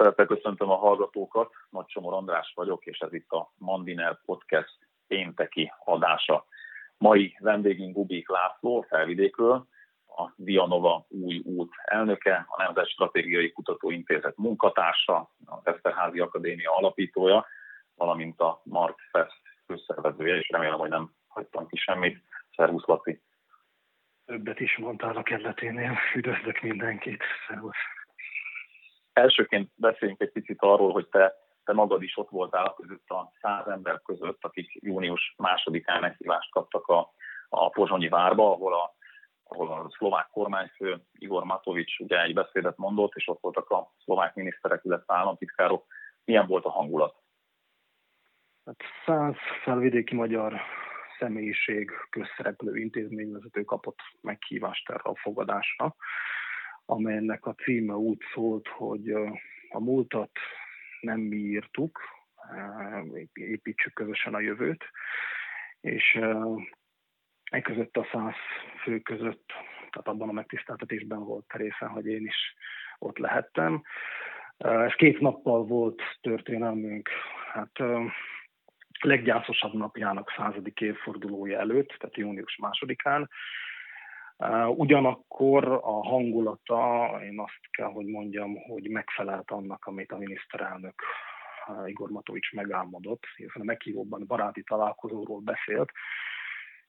Szeretettel 0.00 0.36
köszöntöm 0.36 0.70
a 0.70 0.76
hallgatókat, 0.76 1.52
Nagy 1.70 1.86
Csomor 1.86 2.12
András 2.12 2.52
vagyok, 2.54 2.86
és 2.86 2.98
ez 2.98 3.12
itt 3.12 3.30
a 3.30 3.52
Mandiner 3.58 4.20
Podcast 4.24 4.76
pénteki 5.06 5.72
adása. 5.84 6.44
Mai 6.98 7.36
vendégünk 7.40 7.94
Gubik 7.94 8.28
László, 8.28 8.80
felvidékről, 8.88 9.66
a 10.06 10.32
Dianova 10.36 11.06
új 11.08 11.40
út 11.44 11.72
elnöke, 11.84 12.46
a 12.48 12.62
Nemzet 12.62 12.88
Stratégiai 12.88 13.52
Kutatóintézet 13.52 14.36
munkatársa, 14.36 15.16
a 15.46 15.60
Eszterházi 15.62 16.20
Akadémia 16.20 16.76
alapítója, 16.76 17.46
valamint 17.94 18.40
a 18.40 18.60
Mark 18.64 18.98
Fest 19.10 19.40
főszervezője, 19.66 20.36
és 20.36 20.48
remélem, 20.48 20.78
hogy 20.78 20.90
nem 20.90 21.12
hagytam 21.28 21.66
ki 21.66 21.76
semmit. 21.76 22.22
Szervusz, 22.56 22.86
Laci! 22.86 23.22
Többet 24.26 24.60
is 24.60 24.78
mondtál 24.78 25.16
a 25.16 25.22
kerületénél. 25.22 25.98
Üdvözlök 26.14 26.60
mindenkit. 26.60 27.22
Szervusz! 27.48 27.99
Elsőként 29.20 29.70
beszéljünk 29.74 30.20
egy 30.20 30.32
picit 30.32 30.62
arról, 30.62 30.92
hogy 30.92 31.08
te, 31.08 31.34
te 31.64 31.72
magad 31.72 32.02
is 32.02 32.16
ott 32.16 32.28
voltál 32.28 32.74
között 32.74 33.08
a 33.08 33.32
száz 33.40 33.66
ember 33.66 34.00
között, 34.02 34.44
akik 34.44 34.70
június 34.72 35.34
másodikán 35.36 36.00
meghívást 36.00 36.50
kaptak 36.50 36.86
a, 36.86 37.12
a 37.48 37.68
Pozsonyi 37.68 38.08
várba, 38.08 38.52
ahol 38.52 38.74
a, 38.74 38.94
ahol 39.44 39.72
a 39.72 39.90
szlovák 39.96 40.28
kormányfő 40.30 41.02
Igor 41.12 41.44
Matovics 41.44 41.98
ugye 41.98 42.22
egy 42.22 42.34
beszédet 42.34 42.76
mondott, 42.76 43.14
és 43.14 43.28
ott 43.28 43.40
voltak 43.40 43.70
a 43.70 43.92
szlovák 44.04 44.34
miniszterek, 44.34 44.80
illetve 44.84 45.14
államtitkárok. 45.14 45.86
Milyen 46.24 46.46
volt 46.46 46.64
a 46.64 46.70
hangulat? 46.70 47.14
Hát 48.64 48.76
száz 49.06 49.34
felvidéki 49.62 50.14
magyar 50.14 50.60
személyiség, 51.18 51.90
közszereplő 52.10 52.76
intézményvezető 52.76 53.64
kapott 53.64 53.98
meghívást 54.20 54.90
erre 54.90 55.00
a 55.02 55.16
fogadásra 55.16 55.96
amelynek 56.90 57.46
a 57.46 57.54
címe 57.54 57.94
úgy 57.94 58.18
szólt, 58.34 58.68
hogy 58.68 59.10
a 59.68 59.80
múltat 59.80 60.30
nem 61.00 61.20
mi 61.20 61.36
írtuk, 61.36 62.00
építsük 63.32 63.92
közösen 63.92 64.34
a 64.34 64.40
jövőt, 64.40 64.84
és 65.80 66.18
e 67.50 67.60
között 67.60 67.96
a 67.96 68.08
száz 68.12 68.34
fő 68.82 68.98
között, 68.98 69.46
tehát 69.90 70.08
abban 70.08 70.28
a 70.28 70.32
megtiszteltetésben 70.32 71.24
volt 71.24 71.52
része, 71.52 71.86
hogy 71.86 72.06
én 72.06 72.26
is 72.26 72.54
ott 72.98 73.18
lehettem. 73.18 73.82
És 74.86 74.94
két 74.94 75.20
nappal 75.20 75.64
volt 75.64 76.02
történelmünk, 76.20 77.08
hát 77.52 77.72
leggyászosabb 79.00 79.74
napjának 79.74 80.32
századik 80.36 80.80
évfordulója 80.80 81.58
előtt, 81.58 81.88
tehát 81.88 82.16
június 82.16 82.56
másodikán, 82.56 83.28
Ugyanakkor 84.76 85.64
a 85.82 86.08
hangulata, 86.08 87.10
én 87.24 87.40
azt 87.40 87.70
kell, 87.70 87.88
hogy 87.88 88.06
mondjam, 88.06 88.56
hogy 88.56 88.90
megfelelt 88.90 89.50
annak, 89.50 89.84
amit 89.84 90.12
a 90.12 90.18
miniszterelnök 90.18 91.02
Igor 91.86 92.10
Matovics 92.10 92.52
megálmodott, 92.52 93.24
hiszen 93.36 93.62
a 93.62 93.64
meghívóban 93.64 94.24
baráti 94.26 94.62
találkozóról 94.62 95.40
beszélt, 95.40 95.90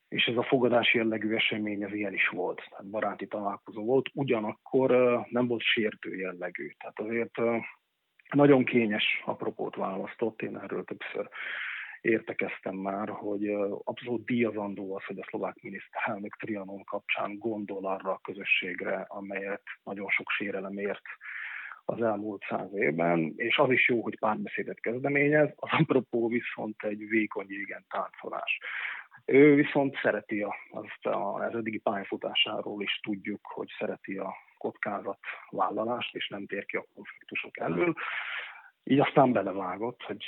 és 0.07 0.25
ez 0.25 0.37
a 0.37 0.43
fogadási 0.43 0.97
jellegű 0.97 1.35
esemény 1.35 1.83
ez 1.83 1.93
ilyen 1.93 2.13
is 2.13 2.27
volt, 2.27 2.61
tehát 2.69 2.89
baráti 2.89 3.27
találkozó 3.27 3.85
volt, 3.85 4.09
ugyanakkor 4.13 4.91
nem 5.29 5.47
volt 5.47 5.61
sértő 5.61 6.15
jellegű, 6.15 6.71
tehát 6.77 6.99
azért 6.99 7.63
nagyon 8.33 8.65
kényes 8.65 9.21
apropót 9.25 9.75
választott, 9.75 10.41
én 10.41 10.57
erről 10.57 10.83
többször 10.83 11.29
értekeztem 12.01 12.75
már, 12.75 13.09
hogy 13.09 13.47
abszolút 13.83 14.25
díjazandó 14.25 14.95
az, 14.95 15.03
hogy 15.03 15.19
a 15.19 15.25
szlovák 15.29 15.61
miniszterelnök 15.61 16.35
Trianon 16.35 16.83
kapcsán 16.83 17.37
gondol 17.37 17.85
arra 17.85 18.11
a 18.11 18.21
közösségre, 18.23 19.05
amelyet 19.07 19.63
nagyon 19.83 20.09
sok 20.09 20.29
sérelem 20.29 20.77
ért 20.77 21.05
az 21.85 22.01
elmúlt 22.01 22.43
száz 22.49 22.73
évben, 22.73 23.33
és 23.35 23.57
az 23.57 23.71
is 23.71 23.89
jó, 23.89 24.01
hogy 24.01 24.19
párbeszédet 24.19 24.79
kezdeményez, 24.79 25.49
az 25.55 25.69
apropó 25.71 26.27
viszont 26.27 26.83
egy 26.83 27.07
vékony 27.07 27.49
jégen 27.49 27.85
táncolás. 27.89 28.59
Ő 29.25 29.55
viszont 29.55 29.97
szereti 30.01 30.41
a, 30.41 30.55
azt 30.71 31.05
a, 31.05 31.33
az 31.33 31.55
eddigi 31.55 31.79
pályafutásáról 31.79 32.81
is 32.81 32.99
tudjuk, 33.03 33.39
hogy 33.43 33.69
szereti 33.79 34.17
a 34.17 34.33
kockázat 34.57 35.19
vállalást, 35.49 36.15
és 36.15 36.27
nem 36.27 36.45
tér 36.45 36.65
ki 36.65 36.77
a 36.77 36.85
konfliktusok 36.93 37.59
elől. 37.59 37.93
Így 38.83 38.99
aztán 38.99 39.31
belevágott, 39.31 40.01
hogy 40.01 40.25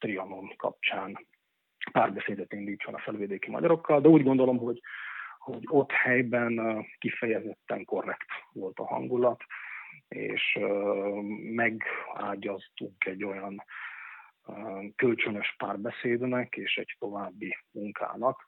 Trianon 0.00 0.54
kapcsán 0.56 1.26
párbeszédet 1.92 2.52
indítson 2.52 2.94
a 2.94 2.98
felvidéki 2.98 3.50
magyarokkal, 3.50 4.00
de 4.00 4.08
úgy 4.08 4.22
gondolom, 4.22 4.58
hogy, 4.58 4.80
hogy 5.38 5.62
ott 5.66 5.90
helyben 5.90 6.84
kifejezetten 6.98 7.84
korrekt 7.84 8.28
volt 8.52 8.78
a 8.78 8.86
hangulat, 8.86 9.42
és 10.08 10.58
megágyaztunk 11.54 13.04
egy 13.04 13.24
olyan 13.24 13.64
kölcsönös 14.96 15.54
párbeszédnek 15.58 16.56
és 16.56 16.76
egy 16.76 16.96
további 16.98 17.56
munkának, 17.70 18.44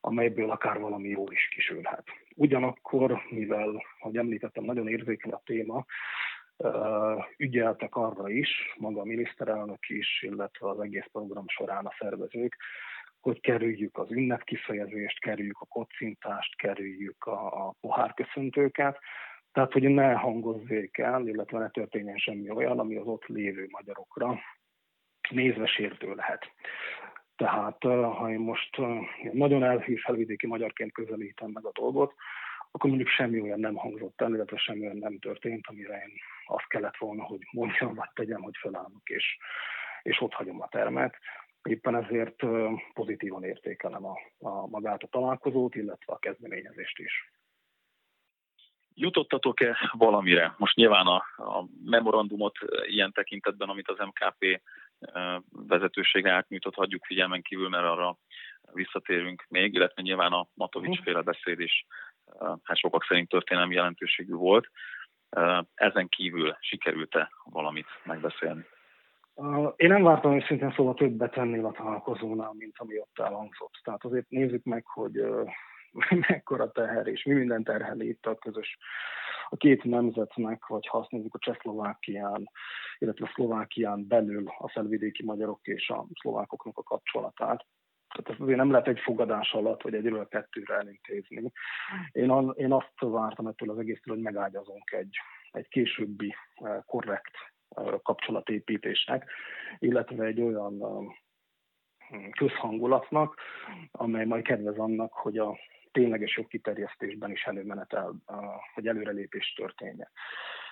amelyből 0.00 0.50
akár 0.50 0.80
valami 0.80 1.08
jó 1.08 1.24
is 1.30 1.48
kisülhet. 1.48 2.04
Ugyanakkor, 2.34 3.22
mivel, 3.30 3.82
ahogy 3.98 4.16
említettem, 4.16 4.64
nagyon 4.64 4.88
érzékeny 4.88 5.32
a 5.32 5.42
téma, 5.44 5.84
ügyeltek 7.36 7.96
arra 7.96 8.28
is, 8.28 8.48
maga 8.78 9.00
a 9.00 9.04
miniszterelnök 9.04 9.88
is, 9.88 10.22
illetve 10.22 10.68
az 10.68 10.80
egész 10.80 11.06
program 11.12 11.48
során 11.48 11.86
a 11.86 11.94
szervezők, 11.98 12.56
hogy 13.20 13.40
kerüljük 13.40 13.98
az 13.98 14.10
ünnepkifejezést, 14.10 15.20
kerüljük 15.20 15.60
a 15.60 15.66
kocintást, 15.66 16.56
kerüljük 16.56 17.24
a, 17.24 17.66
a 17.66 17.74
pohárköszöntőket, 17.80 18.98
tehát 19.52 19.72
hogy 19.72 19.82
ne 19.82 20.12
hangozzék 20.12 20.98
el, 20.98 21.26
illetve 21.26 21.58
ne 21.58 21.70
történjen 21.70 22.16
semmi 22.16 22.50
olyan, 22.50 22.78
ami 22.78 22.96
az 22.96 23.06
ott 23.06 23.26
lévő 23.26 23.66
magyarokra 23.70 24.38
nézve 25.30 25.66
sértő 25.66 26.14
lehet. 26.14 26.52
Tehát 27.36 27.82
ha 27.82 28.30
én 28.30 28.38
most 28.38 28.76
nagyon 29.32 29.64
elhű 29.64 29.96
felvidéki 29.96 30.46
magyarként 30.46 30.92
közelítem 30.92 31.50
meg 31.50 31.64
a 31.66 31.72
dolgot, 31.72 32.14
akkor 32.72 32.90
mondjuk 32.90 33.08
semmi 33.08 33.40
olyan 33.40 33.60
nem 33.60 33.74
hangzott 33.74 34.20
el, 34.20 34.34
illetve 34.34 34.56
semmi 34.56 34.80
olyan 34.80 34.96
nem 34.96 35.18
történt, 35.18 35.66
amire 35.66 35.94
én 35.94 36.12
azt 36.46 36.68
kellett 36.68 36.96
volna, 36.96 37.22
hogy 37.22 37.40
mondjam, 37.52 37.94
vagy 37.94 38.08
tegyem, 38.14 38.42
hogy 38.42 38.56
felállok, 38.56 39.08
és, 39.08 39.36
és 40.02 40.20
ott 40.20 40.32
hagyom 40.32 40.60
a 40.60 40.68
termet. 40.68 41.16
Éppen 41.62 41.94
ezért 42.04 42.36
pozitívan 42.94 43.44
értékelem 43.44 44.04
a, 44.04 44.18
a 44.38 44.66
magát 44.66 45.02
a 45.02 45.06
találkozót, 45.06 45.74
illetve 45.74 46.12
a 46.12 46.18
kezdeményezést 46.18 46.98
is. 46.98 47.32
Jutottatok-e 48.94 49.76
valamire? 49.92 50.54
Most 50.58 50.76
nyilván 50.76 51.06
a, 51.06 51.16
a 51.36 51.66
memorandumot 51.84 52.58
ilyen 52.86 53.12
tekintetben, 53.12 53.68
amit 53.68 53.88
az 53.88 53.98
MKP 53.98 54.60
vezetősége 55.50 56.32
átnyújtott, 56.32 56.74
hagyjuk 56.74 57.04
figyelmen 57.04 57.42
kívül, 57.42 57.68
mert 57.68 57.84
arra 57.84 58.18
visszatérünk 58.72 59.44
még, 59.48 59.74
illetve 59.74 60.02
nyilván 60.02 60.32
a 60.32 60.46
Matovics 60.54 60.96
mhm. 60.96 61.02
féle 61.02 61.22
beszéd 61.22 61.60
is 61.60 61.86
hát 62.38 62.76
sokak 62.76 63.04
szerint 63.04 63.28
történelmi 63.28 63.74
jelentőségű 63.74 64.32
volt. 64.32 64.66
Ezen 65.74 66.08
kívül 66.08 66.56
sikerült-e 66.60 67.30
valamit 67.44 67.86
megbeszélni? 68.04 68.64
Én 69.76 69.88
nem 69.88 70.02
vártam 70.02 70.34
őszintén 70.34 70.72
szóval 70.76 70.94
többet 70.94 71.36
ennél 71.36 71.66
a 71.66 71.72
találkozónál, 71.72 72.52
mint 72.58 72.78
ami 72.78 72.98
ott 72.98 73.18
elhangzott. 73.18 73.80
Tehát 73.82 74.04
azért 74.04 74.28
nézzük 74.28 74.64
meg, 74.64 74.86
hogy 74.86 75.24
mekkora 76.28 76.70
teher 76.70 77.06
és 77.06 77.24
mi 77.24 77.34
minden 77.34 77.64
terheli 77.64 78.08
itt 78.08 78.26
a 78.26 78.34
közös 78.34 78.78
a 79.48 79.56
két 79.56 79.84
nemzetnek, 79.84 80.66
vagy 80.66 80.86
ha 80.86 80.98
azt 80.98 81.10
nézzük 81.10 81.34
a 81.34 81.38
Csehszlovákián, 81.38 82.50
illetve 82.98 83.26
a 83.26 83.32
Szlovákián 83.34 84.06
belül 84.06 84.44
a 84.58 84.70
felvidéki 84.70 85.24
magyarok 85.24 85.66
és 85.66 85.88
a 85.88 86.06
szlovákoknak 86.20 86.78
a 86.78 86.82
kapcsolatát. 86.82 87.66
Tehát 88.12 88.30
ezt 88.30 88.40
azért 88.40 88.58
nem 88.58 88.70
lehet 88.70 88.88
egy 88.88 88.98
fogadás 88.98 89.52
alatt, 89.52 89.82
vagy 89.82 89.94
egyről 89.94 90.28
kettőre 90.28 90.74
elintézni. 90.74 91.52
Én, 92.12 92.30
a, 92.30 92.50
én 92.50 92.72
azt 92.72 92.92
vártam 92.98 93.46
ettől 93.46 93.70
az 93.70 93.78
egésztől, 93.78 94.14
hogy 94.14 94.22
megágyazunk 94.22 94.90
egy, 94.90 95.16
egy 95.50 95.68
későbbi 95.68 96.34
eh, 96.54 96.78
korrekt 96.86 97.34
eh, 97.68 97.92
kapcsolatépítésnek, 98.02 99.30
illetve 99.78 100.24
egy 100.24 100.40
olyan 100.40 100.82
eh, 100.82 101.14
közhangulatnak, 102.30 103.40
amely 103.90 104.24
majd 104.24 104.44
kedvez 104.44 104.78
annak, 104.78 105.12
hogy 105.12 105.38
a 105.38 105.58
tényleges 105.92 106.36
jogkiterjesztésben 106.36 107.30
is 107.30 107.44
előmenetel, 107.44 108.14
hogy 108.74 108.88
előrelépés 108.88 109.52
történjen. 109.52 110.08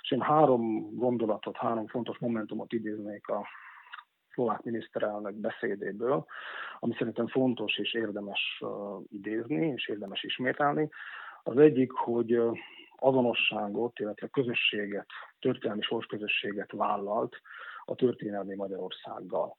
És 0.02 0.10
én 0.10 0.20
három 0.20 0.94
gondolatot, 0.94 1.56
három 1.56 1.86
fontos 1.86 2.18
momentumot 2.18 2.72
idéznék 2.72 3.28
a 3.28 3.46
szlovák 4.34 4.62
miniszterelnök 4.62 5.34
beszédéből, 5.34 6.26
ami 6.78 6.94
szerintem 6.98 7.26
fontos 7.28 7.78
és 7.78 7.94
érdemes 7.94 8.62
idézni, 9.12 9.66
és 9.66 9.88
érdemes 9.88 10.22
ismételni. 10.22 10.88
Az 11.42 11.58
egyik, 11.58 11.92
hogy 11.92 12.40
azonosságot, 12.96 13.98
illetve 13.98 14.28
közösséget, 14.28 15.06
történelmi 15.40 15.82
sorsközösséget 15.82 16.72
vállalt 16.72 17.40
a 17.84 17.94
történelmi 17.94 18.54
Magyarországgal. 18.54 19.56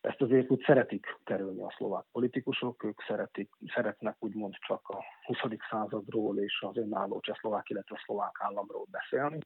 ezt 0.00 0.20
azért 0.20 0.50
úgy 0.50 0.62
szeretik 0.66 1.18
kerülni 1.24 1.62
a 1.62 1.74
szlovák 1.76 2.04
politikusok, 2.12 2.84
ők 2.84 3.02
szeretik, 3.06 3.50
szeretnek 3.74 4.16
úgymond 4.18 4.54
csak 4.54 4.88
a 4.88 5.04
20. 5.24 5.38
századról 5.70 6.38
és 6.38 6.64
az 6.68 6.76
önálló 6.76 7.20
csehszlovák, 7.20 7.68
illetve 7.68 8.00
szlovák 8.04 8.36
államról 8.38 8.86
beszélni, 8.90 9.38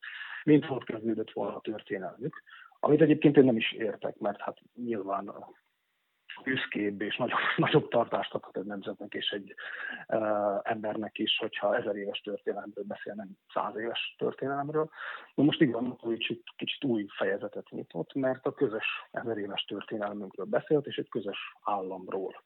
mint 0.45 0.71
ott 0.71 0.85
kezdődött 0.85 1.31
volna 1.33 1.57
a 1.57 1.61
történelmük. 1.61 2.43
Amit 2.81 3.01
egyébként 3.01 3.37
én 3.37 3.45
nem 3.45 3.57
is 3.57 3.73
értek, 3.73 4.19
mert 4.19 4.41
hát 4.41 4.59
nyilván 4.75 5.35
büszkébb 6.43 7.01
és 7.01 7.17
nagyobb, 7.17 7.39
nagyobb 7.57 7.89
tartást 7.89 8.35
adhat 8.35 8.57
egy 8.57 8.65
nemzetnek 8.65 9.15
és 9.15 9.31
egy 9.31 9.55
uh, 10.09 10.61
embernek 10.63 11.19
is, 11.19 11.39
hogyha 11.39 11.77
ezer 11.77 11.97
éves 11.97 12.21
történelemről 12.21 12.85
beszél, 12.85 13.15
nem 13.15 13.29
száz 13.55 13.77
éves 13.77 14.15
történelemről. 14.19 14.91
De 15.35 15.43
most 15.43 15.61
igen, 15.61 15.97
hogy 15.99 16.43
kicsit 16.57 16.85
új 16.85 17.07
fejezetet 17.17 17.71
nyitott, 17.71 18.15
mert 18.15 18.47
a 18.47 18.53
közös 18.53 18.87
ezer 19.11 19.37
éves 19.37 19.65
történelmünkről 19.65 20.47
beszélt, 20.47 20.87
és 20.87 20.97
egy 20.97 21.09
közös 21.09 21.39
államról. 21.63 22.43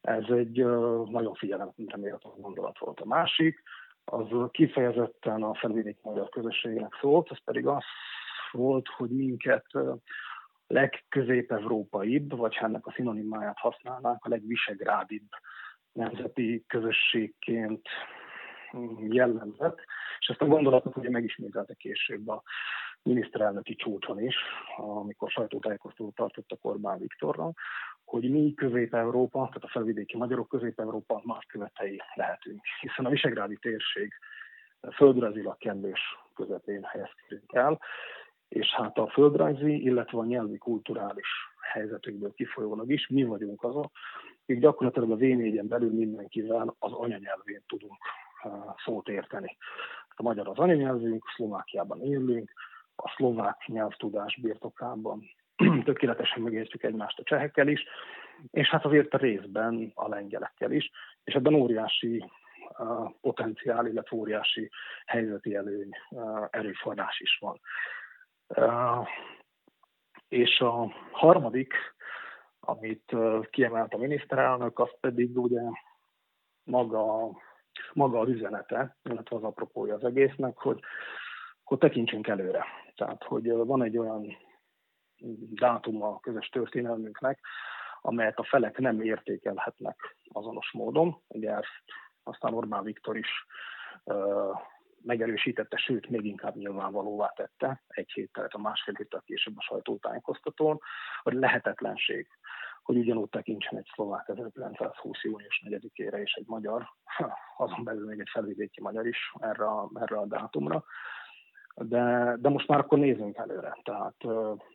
Ez 0.00 0.24
egy 0.28 0.62
uh, 0.62 1.08
nagyon 1.08 1.34
figyelemre 1.34 1.96
méltó 1.96 2.34
gondolat 2.38 2.78
volt. 2.78 3.00
A 3.00 3.06
másik, 3.06 3.62
az 4.04 4.26
kifejezetten 4.50 5.42
a 5.42 5.54
felvidéki 5.54 6.00
magyar 6.02 6.28
közösségnek 6.28 6.98
szólt, 7.00 7.30
az 7.30 7.38
pedig 7.44 7.66
az 7.66 7.84
volt, 8.56 8.88
hogy 8.88 9.10
minket 9.10 9.66
legközép-európaibb, 10.66 12.36
vagy 12.36 12.56
ennek 12.60 12.86
a 12.86 12.92
szinonimáját 12.92 13.58
használnánk, 13.58 14.24
a 14.24 14.28
legvisegrádibb 14.28 15.28
nemzeti 15.92 16.64
közösségként 16.66 17.88
jellemzett, 19.08 19.78
és 20.18 20.26
ezt 20.26 20.40
a 20.40 20.46
gondolatot 20.46 20.96
ugye 20.96 21.10
megismételte 21.10 21.74
később 21.74 22.28
a 22.28 22.42
miniszterelnöki 23.02 23.74
csúcson 23.74 24.20
is, 24.20 24.36
amikor 24.76 25.30
sajtótájékoztatót 25.30 26.14
tartott 26.14 26.50
a 26.50 26.58
Orbán 26.60 26.98
Viktorral, 26.98 27.52
hogy 28.04 28.30
mi 28.30 28.54
Közép-Európa, 28.54 29.38
tehát 29.38 29.64
a 29.64 29.68
felvidéki 29.68 30.16
magyarok 30.16 30.48
Közép-Európa 30.48 31.22
más 31.24 31.44
követei 31.48 32.00
lehetünk, 32.14 32.60
hiszen 32.80 33.04
a 33.04 33.08
visegrádi 33.10 33.56
térség 33.60 34.12
földrajzilag 34.94 35.56
kellős 35.56 36.00
közepén 36.34 36.82
helyezkedünk 36.82 37.52
el, 37.52 37.80
és 38.48 38.74
hát 38.74 38.98
a 38.98 39.08
földrajzi, 39.08 39.82
illetve 39.82 40.18
a 40.18 40.24
nyelvi 40.24 40.58
kulturális 40.58 41.28
helyzetükből 41.72 42.32
kifolyólag 42.34 42.90
is 42.90 43.08
mi 43.08 43.24
vagyunk 43.24 43.62
azok, 43.62 43.90
akik 44.42 44.58
gyakorlatilag 44.58 45.10
a 45.10 45.16
V4-en 45.16 45.64
belül 45.68 45.92
mindenkivel 45.92 46.74
az 46.78 46.92
anyanyelvén 46.92 47.62
tudunk 47.66 47.98
szót 48.84 49.08
érteni. 49.08 49.56
A 50.16 50.22
magyar 50.22 50.48
az 50.48 50.58
anyanyelvünk, 50.58 51.24
Szlovákiában 51.34 52.02
élünk, 52.02 52.52
a 52.96 53.12
szlovák 53.16 53.66
nyelvtudás 53.66 54.38
birtokában 54.42 55.22
tökéletesen 55.84 56.42
megértjük 56.42 56.82
egymást 56.82 57.18
a 57.18 57.22
csehekkel 57.22 57.68
is, 57.68 57.84
és 58.50 58.68
hát 58.68 58.84
azért 58.84 59.14
a 59.14 59.18
részben 59.18 59.92
a 59.94 60.08
lengyelekkel 60.08 60.72
is, 60.72 60.90
és 61.24 61.34
ebben 61.34 61.54
óriási 61.54 62.24
uh, 62.78 63.10
potenciál, 63.20 63.86
illetve 63.86 64.16
óriási 64.16 64.70
helyzeti 65.06 65.54
előny, 65.54 65.90
uh, 66.10 66.46
erőforrás 66.50 67.20
is 67.20 67.38
van. 67.40 67.60
És 70.28 70.60
a 70.60 70.92
harmadik, 71.10 71.74
amit 72.60 73.16
kiemelt 73.50 73.94
a 73.94 73.98
miniszterelnök, 73.98 74.78
az 74.78 74.90
pedig 75.00 75.38
ugye 75.38 75.60
maga, 76.64 77.30
maga 77.92 78.20
az 78.20 78.28
üzenete, 78.28 78.96
illetve 79.02 79.36
az 79.36 79.42
apropója 79.42 79.94
az 79.94 80.04
egésznek, 80.04 80.56
hogy, 80.58 80.80
hogy 81.64 81.78
tekintsünk 81.78 82.26
előre. 82.26 82.64
Tehát, 82.94 83.24
hogy 83.24 83.52
van 83.52 83.82
egy 83.82 83.98
olyan 83.98 84.36
dátum 85.54 86.02
a 86.02 86.20
közös 86.20 86.48
történelmünknek, 86.48 87.40
amelyet 88.00 88.38
a 88.38 88.44
felek 88.44 88.78
nem 88.78 89.00
értékelhetnek 89.00 90.16
azonos 90.32 90.72
módon. 90.72 91.22
Ugye 91.28 91.50
ezt 91.50 91.82
aztán 92.22 92.54
Orbán 92.54 92.84
Viktor 92.84 93.16
is 93.16 93.46
megerősítette, 95.06 95.76
sőt, 95.76 96.08
még 96.08 96.24
inkább 96.24 96.56
nyilvánvalóvá 96.56 97.28
tette 97.28 97.82
egy 97.88 98.12
héttel, 98.12 98.48
a 98.50 98.60
másfél 98.60 98.94
héttel 98.94 99.22
később 99.24 99.54
a 99.56 99.62
sajtótájékoztatón, 99.62 100.80
hogy 101.22 101.32
lehetetlenség, 101.32 102.28
hogy 102.82 102.96
ugyanúgy 102.96 103.28
tekintsen 103.28 103.78
egy 103.78 103.90
szlovák 103.94 104.28
1920. 104.28 105.22
június 105.22 105.62
4-ére 105.66 106.16
és 106.22 106.32
egy 106.32 106.46
magyar, 106.46 106.88
azon 107.64 107.84
belül 107.84 108.06
még 108.06 108.20
egy 108.20 108.30
felvidéki 108.32 108.80
magyar 108.80 109.06
is 109.06 109.32
erre 109.38 109.64
a, 109.64 109.90
erre 109.94 110.16
a 110.16 110.26
dátumra. 110.26 110.84
De, 111.74 112.36
de 112.38 112.48
most 112.48 112.68
már 112.68 112.78
akkor 112.78 112.98
nézzünk 112.98 113.36
előre. 113.36 113.78
Tehát 113.82 114.16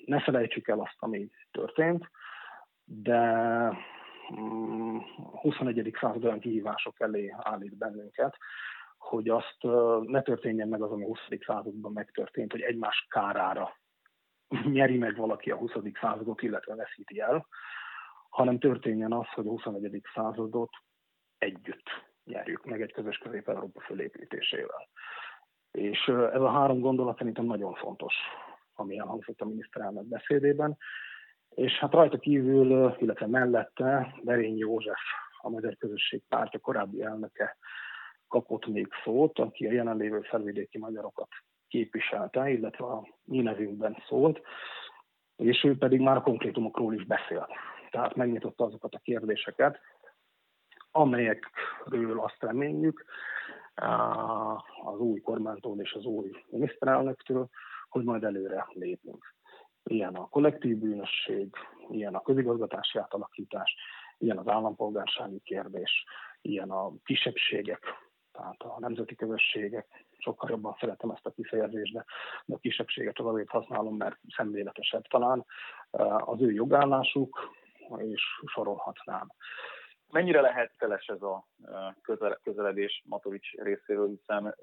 ne 0.05 0.21
felejtsük 0.21 0.67
el 0.67 0.79
azt, 0.79 0.95
ami 0.97 1.29
történt, 1.51 2.09
de 2.83 3.19
21. 5.41 5.81
Mm, 5.81 5.87
század 5.99 6.23
olyan 6.23 6.39
kihívások 6.39 6.99
elé 6.99 7.35
állít 7.37 7.77
bennünket, 7.77 8.37
hogy 9.01 9.29
azt 9.29 9.57
ne 10.01 10.21
történjen 10.21 10.67
meg 10.67 10.81
az, 10.81 10.91
ami 10.91 11.03
a 11.03 11.07
20. 11.07 11.19
században 11.45 11.91
megtörtént, 11.91 12.51
hogy 12.51 12.61
egymás 12.61 13.07
kárára 13.09 13.77
nyeri 14.77 14.97
meg 14.97 15.15
valaki 15.15 15.51
a 15.51 15.55
20. 15.55 15.71
századot, 16.01 16.41
illetve 16.41 16.75
veszíti 16.75 17.19
el, 17.19 17.47
hanem 18.29 18.59
történjen 18.59 19.13
az, 19.13 19.27
hogy 19.33 19.47
a 19.47 19.49
21. 19.49 20.01
századot 20.13 20.69
együtt 21.37 21.89
nyerjük 22.25 22.65
meg 22.65 22.81
egy 22.81 22.91
közös 22.91 23.17
közép-európa 23.17 23.79
fölépítésével. 23.79 24.87
És 25.71 26.07
ez 26.07 26.41
a 26.41 26.51
három 26.51 26.79
gondolat 26.79 27.17
szerintem 27.17 27.45
nagyon 27.45 27.73
fontos, 27.73 28.13
ami 28.73 28.97
elhangzott 28.97 29.41
a 29.41 29.45
miniszterelnök 29.45 30.05
beszédében. 30.05 30.77
És 31.49 31.71
hát 31.73 31.93
rajta 31.93 32.17
kívül, 32.17 32.95
illetve 32.99 33.27
mellette 33.27 34.15
Berény 34.23 34.57
József, 34.57 34.99
a 35.37 35.49
Magyar 35.49 35.77
Közösség 35.77 36.23
Pártja 36.29 36.59
korábbi 36.59 37.03
elnöke 37.03 37.57
kapott 38.31 38.65
még 38.65 38.87
szót, 39.03 39.39
aki 39.39 39.67
a 39.67 39.71
jelenlévő 39.71 40.21
felvidéki 40.21 40.77
magyarokat 40.77 41.27
képviselte, 41.67 42.49
illetve 42.49 42.85
a 42.85 43.07
mi 43.23 43.41
nevünkben 43.41 44.03
szólt, 44.07 44.41
és 45.35 45.63
ő 45.63 45.77
pedig 45.77 45.99
már 45.99 46.15
a 46.15 46.21
konkrétumokról 46.21 46.93
is 46.93 47.05
beszélt. 47.05 47.49
Tehát 47.89 48.15
megnyitotta 48.15 48.63
azokat 48.63 48.93
a 48.93 48.99
kérdéseket, 49.03 49.79
amelyekről 50.91 52.19
azt 52.19 52.43
reményük 52.43 53.05
az 54.83 54.99
új 54.99 55.19
kormánytól 55.19 55.79
és 55.79 55.93
az 55.93 56.05
új 56.05 56.31
miniszterelnöktől, 56.49 57.49
hogy 57.89 58.03
majd 58.03 58.23
előre 58.23 58.67
lépünk. 58.69 59.35
Ilyen 59.83 60.15
a 60.15 60.27
kollektív 60.27 60.77
bűnösség, 60.77 61.55
ilyen 61.89 62.15
a 62.15 62.21
közigazgatási 62.21 62.97
átalakítás, 62.97 63.75
ilyen 64.17 64.37
az 64.37 64.47
állampolgársági 64.47 65.39
kérdés, 65.43 66.03
ilyen 66.41 66.69
a 66.69 66.91
kisebbségek 67.03 67.79
tehát 68.31 68.61
a 68.61 68.79
nemzeti 68.79 69.15
közösségek, 69.15 70.05
sokkal 70.17 70.49
jobban 70.49 70.75
szeretem 70.79 71.09
ezt 71.09 71.25
a 71.25 71.31
kifejezést, 71.31 71.93
de, 71.93 72.05
a 72.47 72.57
kisebbséget 72.57 73.15
csak 73.15 73.25
azért 73.25 73.49
használom, 73.49 73.97
mert 73.97 74.17
szemléletesebb 74.35 75.07
talán 75.07 75.45
az 76.17 76.41
ő 76.41 76.51
jogállásuk, 76.51 77.49
és 77.97 78.21
sorolhatnám. 78.45 79.31
Mennyire 80.09 80.41
lehet 80.41 80.73
teles 80.77 81.05
ez 81.05 81.21
a 81.21 81.47
közeledés 82.41 83.03
Matovics 83.05 83.51
részéről, 83.51 84.07
hiszen 84.07 84.55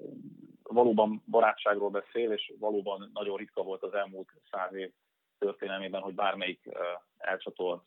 valóban 0.63 1.23
barátságról 1.25 1.89
beszél, 1.89 2.31
és 2.31 2.53
valóban 2.59 3.09
nagyon 3.13 3.37
ritka 3.37 3.63
volt 3.63 3.83
az 3.83 3.93
elmúlt 3.93 4.29
száz 4.51 4.73
év 4.73 4.91
történelmében, 5.37 6.01
hogy 6.01 6.13
bármelyik 6.15 6.69
elcsatolt 7.17 7.83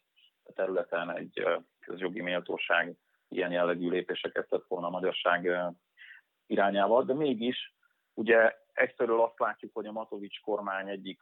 területen 0.55 1.17
egy 1.17 1.47
közjogi 1.81 2.21
méltóság 2.21 2.97
ilyen 3.33 3.53
jellegű 3.53 3.89
lépéseket 3.89 4.49
tett 4.49 4.65
volna 4.69 4.87
a 4.87 4.91
magyarság 4.91 5.51
irányával, 6.47 7.05
de 7.05 7.15
mégis 7.15 7.75
ugye 8.15 8.55
egyszerűen 8.73 9.19
azt 9.19 9.39
látjuk, 9.39 9.75
hogy 9.75 9.87
a 9.87 9.93
Matovics 9.93 10.41
kormány 10.41 10.89
egyik 10.89 11.21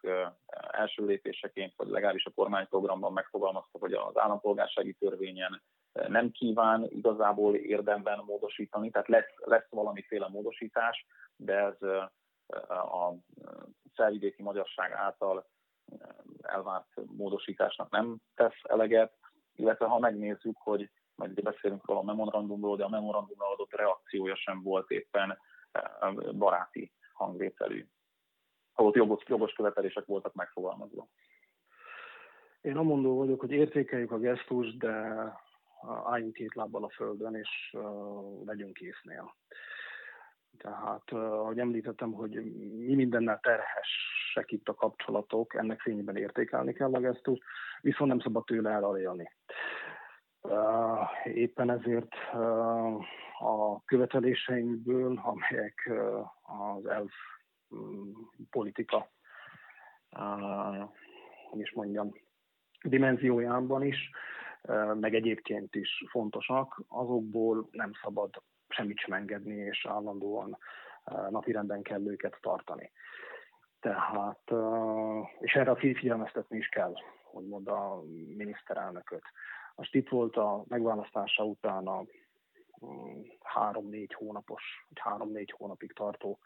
első 0.70 1.04
lépéseként, 1.04 1.72
vagy 1.76 1.88
legalábbis 1.88 2.24
a 2.24 2.32
kormányprogramban 2.34 3.12
megfogalmazta, 3.12 3.78
hogy 3.78 3.92
az 3.92 4.18
állampolgársági 4.18 4.92
törvényen 4.92 5.62
nem 5.92 6.30
kíván 6.30 6.86
igazából 6.88 7.54
érdemben 7.54 8.22
módosítani, 8.26 8.90
tehát 8.90 9.08
lesz, 9.08 9.34
lesz 9.36 9.66
valamiféle 9.70 10.28
módosítás, 10.28 11.06
de 11.36 11.54
ez 11.54 11.82
a 12.68 13.14
felvidéki 13.94 14.42
magyarság 14.42 14.92
által 14.92 15.48
elvárt 16.42 16.88
módosításnak 17.06 17.90
nem 17.90 18.16
tesz 18.34 18.60
eleget, 18.62 19.12
illetve 19.54 19.86
ha 19.86 19.98
megnézzük, 19.98 20.56
hogy 20.58 20.90
majd 21.20 21.30
ugye 21.30 21.50
beszélünk 21.50 21.86
róla 21.86 22.00
a 22.00 22.04
memorandumról, 22.04 22.76
de 22.76 22.84
a 22.84 22.88
memorandumra 22.88 23.52
adott 23.52 23.72
reakciója 23.72 24.36
sem 24.36 24.62
volt 24.62 24.90
éppen 24.90 25.38
eh, 25.72 26.12
baráti 26.32 26.92
hangvételű. 27.12 27.86
Ahol 28.74 28.92
jogos, 28.94 29.22
jogos 29.26 29.52
követelések 29.52 30.04
voltak 30.04 30.34
megfogalmazva. 30.34 31.08
Én 32.60 32.76
amondó 32.76 33.16
vagyok, 33.16 33.40
hogy 33.40 33.50
értékeljük 33.50 34.10
a 34.10 34.18
gesztust, 34.18 34.78
de 34.78 34.92
álljunk 36.04 36.32
két 36.32 36.54
lábbal 36.54 36.84
a 36.84 36.90
földön, 36.90 37.34
és 37.34 37.70
uh, 37.72 38.44
legyünk 38.44 38.72
késznél. 38.72 39.36
Tehát, 40.58 41.12
uh, 41.12 41.32
ahogy 41.32 41.58
említettem, 41.58 42.12
hogy 42.12 42.30
mi 42.86 42.94
mindennel 42.94 43.40
terhes 43.40 44.10
erősek 44.30 44.52
itt 44.52 44.68
a 44.68 44.74
kapcsolatok, 44.74 45.54
ennek 45.54 45.80
fényében 45.80 46.16
értékelni 46.16 46.72
kell 46.72 46.94
a 46.94 47.00
gesztust, 47.00 47.42
viszont 47.80 48.10
nem 48.10 48.20
szabad 48.20 48.44
tőle 48.44 48.70
elalélni. 48.70 49.30
Éppen 51.24 51.70
ezért 51.70 52.14
a 53.38 53.84
követeléseinkből, 53.84 55.20
amelyek 55.22 55.90
az 56.42 56.86
elf 56.86 57.12
mm, 57.74 58.10
politika, 58.50 59.10
is 61.52 61.72
mondjam, 61.72 62.12
dimenziójában 62.82 63.84
is, 63.84 64.10
meg 64.94 65.14
egyébként 65.14 65.74
is 65.74 66.04
fontosak, 66.10 66.82
azokból 66.88 67.68
nem 67.70 67.90
szabad 68.02 68.30
semmit 68.68 68.98
sem 68.98 69.12
engedni, 69.12 69.54
és 69.54 69.86
állandóan 69.88 70.58
napirenden 71.30 71.82
kell 71.82 72.06
őket 72.06 72.38
tartani. 72.40 72.92
Tehát, 73.80 74.52
és 75.40 75.52
erre 75.52 75.74
figyelmeztetni 75.76 76.56
is 76.56 76.68
kell, 76.68 76.94
hogy 77.30 77.46
mond 77.46 77.68
a 77.68 78.02
miniszterelnököt. 78.36 79.22
Most 79.74 79.94
itt 79.94 80.08
volt 80.08 80.36
a 80.36 80.64
megválasztása 80.68 81.44
után 81.44 81.86
a 81.86 82.04
mm, 82.86 83.20
három-négy 83.42 84.14
hónapos, 84.14 84.62
vagy 84.88 84.98
három-négy 84.98 85.54
hónapig 85.56 85.92
tartó 85.92 86.38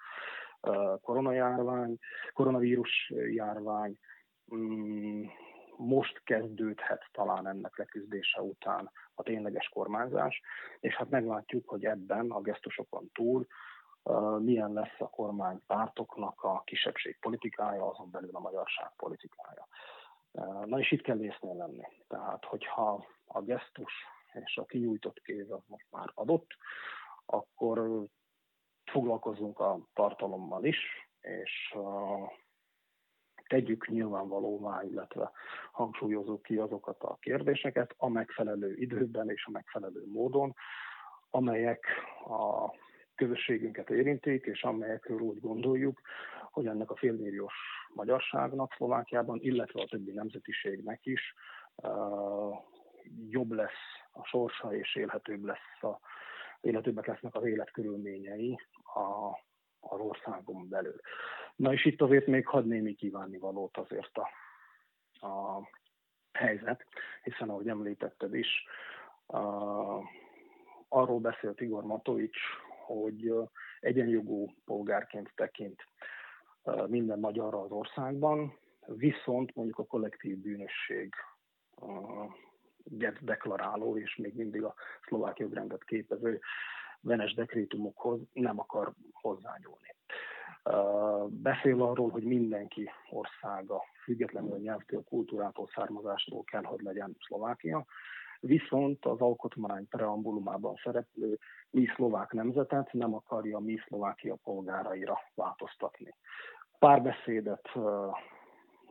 koronajárvány, 1.03 1.99
koronavírus 2.33 3.13
járvány, 3.33 3.99
mm, 4.55 5.25
most 5.77 6.23
kezdődhet 6.25 7.05
talán 7.13 7.47
ennek 7.47 7.79
leküzdése 7.79 8.43
után 8.43 8.91
a 9.15 9.23
tényleges 9.23 9.69
kormányzás, 9.69 10.41
és 10.81 10.95
hát 10.95 11.11
meglátjuk, 11.11 11.69
hogy 11.69 11.85
ebben 11.85 12.31
a 12.31 12.41
gesztusokon 12.41 13.11
túl 13.13 13.47
milyen 14.39 14.73
lesz 14.73 15.01
a 15.01 15.11
kormánypártoknak 15.11 16.43
a 16.43 16.63
kisebbség 16.65 17.19
politikája, 17.21 17.91
azon 17.91 18.11
belül 18.11 18.31
a 18.33 18.41
magyarság 18.41 18.93
politikája. 18.97 19.69
Na 20.65 20.79
és 20.79 20.91
itt 20.91 21.03
kell 21.03 21.23
észnél 21.23 21.55
lenni. 21.55 21.83
Tehát, 22.09 22.45
hogyha 22.45 23.07
a 23.27 23.43
gesztus 23.43 23.93
és 24.33 24.57
a 24.57 24.65
kinyújtott 24.65 25.23
kéz 25.23 25.51
az 25.51 25.63
most 25.67 25.87
már 25.91 26.11
adott, 26.15 26.47
akkor 27.27 28.07
foglalkozunk 28.85 29.59
a 29.59 29.79
tartalommal 29.93 30.65
is, 30.65 30.79
és 31.21 31.77
tegyük 33.47 33.89
nyilvánvalóvá, 33.89 34.83
illetve 34.83 35.31
hangsúlyozunk 35.73 36.43
ki 36.43 36.57
azokat 36.57 37.03
a 37.03 37.17
kérdéseket 37.21 37.95
a 37.97 38.09
megfelelő 38.09 38.77
időben 38.77 39.31
és 39.31 39.45
a 39.47 39.51
megfelelő 39.51 40.05
módon, 40.07 40.55
amelyek 41.31 41.87
a 42.27 42.75
közösségünket 43.15 43.91
érintik, 43.91 44.45
és 44.45 44.63
amelyekről 44.63 45.21
úgy 45.21 45.41
gondoljuk, 45.41 46.01
hogy 46.51 46.67
ennek 46.67 46.91
a 46.91 46.97
félmilliós 46.97 47.55
magyarságnak 47.95 48.73
Szlovákiában, 48.77 49.39
illetve 49.41 49.83
a 49.83 49.87
többi 49.87 50.13
nemzetiségnek 50.13 51.07
is 51.07 51.35
uh, 51.77 52.57
jobb 53.29 53.53
lesz 53.53 54.05
a 54.13 54.25
sorsa, 54.25 54.75
és 54.75 54.95
élhetőbb 54.95 55.45
lesz 55.45 55.83
a, 55.83 56.01
élhetőbbek 56.61 57.07
lesznek 57.07 57.35
az 57.35 57.45
életkörülményei 57.45 58.59
a, 58.95 59.39
az 59.81 60.01
országon 60.01 60.69
belül. 60.69 61.01
Na 61.57 61.73
és 61.73 61.85
itt 61.85 62.01
azért 62.01 62.27
még 62.27 62.47
hadd 62.47 62.65
némi 62.65 62.95
kívánni 62.95 63.39
valót 63.39 63.77
azért 63.77 64.19
a, 64.19 64.29
a 65.27 65.69
helyzet, 66.33 66.85
hiszen 67.23 67.49
ahogy 67.49 67.69
említetted 67.69 68.35
is, 68.35 68.67
a, 69.27 69.39
arról 70.89 71.21
beszélt 71.21 71.61
Igor 71.61 71.85
Matovics, 71.85 72.39
hogy 72.85 73.33
egyenjogú 73.81 74.51
polgárként 74.65 75.33
tekint 75.35 75.83
minden 76.87 77.19
magyarra 77.19 77.61
az 77.61 77.71
országban, 77.71 78.59
viszont 78.87 79.55
mondjuk 79.55 79.79
a 79.79 79.87
kollektív 79.87 80.39
bűnösség 80.39 81.15
deklaráló 83.21 83.99
és 83.99 84.17
még 84.17 84.35
mindig 84.35 84.63
a 84.63 84.75
szlovák 85.07 85.39
jogrendet 85.39 85.85
képező 85.85 86.41
venes 87.01 87.35
dekrétumokhoz 87.35 88.21
nem 88.33 88.59
akar 88.59 88.93
hozzányúlni. 89.13 89.95
Beszél 91.29 91.83
arról, 91.83 92.11
hogy 92.11 92.25
mindenki 92.25 92.91
országa, 93.11 93.83
függetlenül 94.05 94.53
a 94.53 94.59
nyelvtől, 94.59 95.05
kultúrától, 95.05 95.69
származástól 95.75 96.45
kell, 96.45 96.63
hogy 96.63 96.81
legyen 96.81 97.17
Szlovákia, 97.27 97.87
viszont 98.47 99.05
az 99.05 99.21
alkotmány 99.21 99.89
preambulumában 99.89 100.75
szereplő 100.85 101.39
mi 101.71 101.87
szlovák 101.97 102.33
nemzetet 102.33 102.93
nem 102.93 103.15
akarja 103.15 103.59
mi 103.59 103.77
Szlovákia 103.87 104.37
polgáraira 104.45 105.19
változtatni. 105.35 106.15
Párbeszédet 106.79 107.69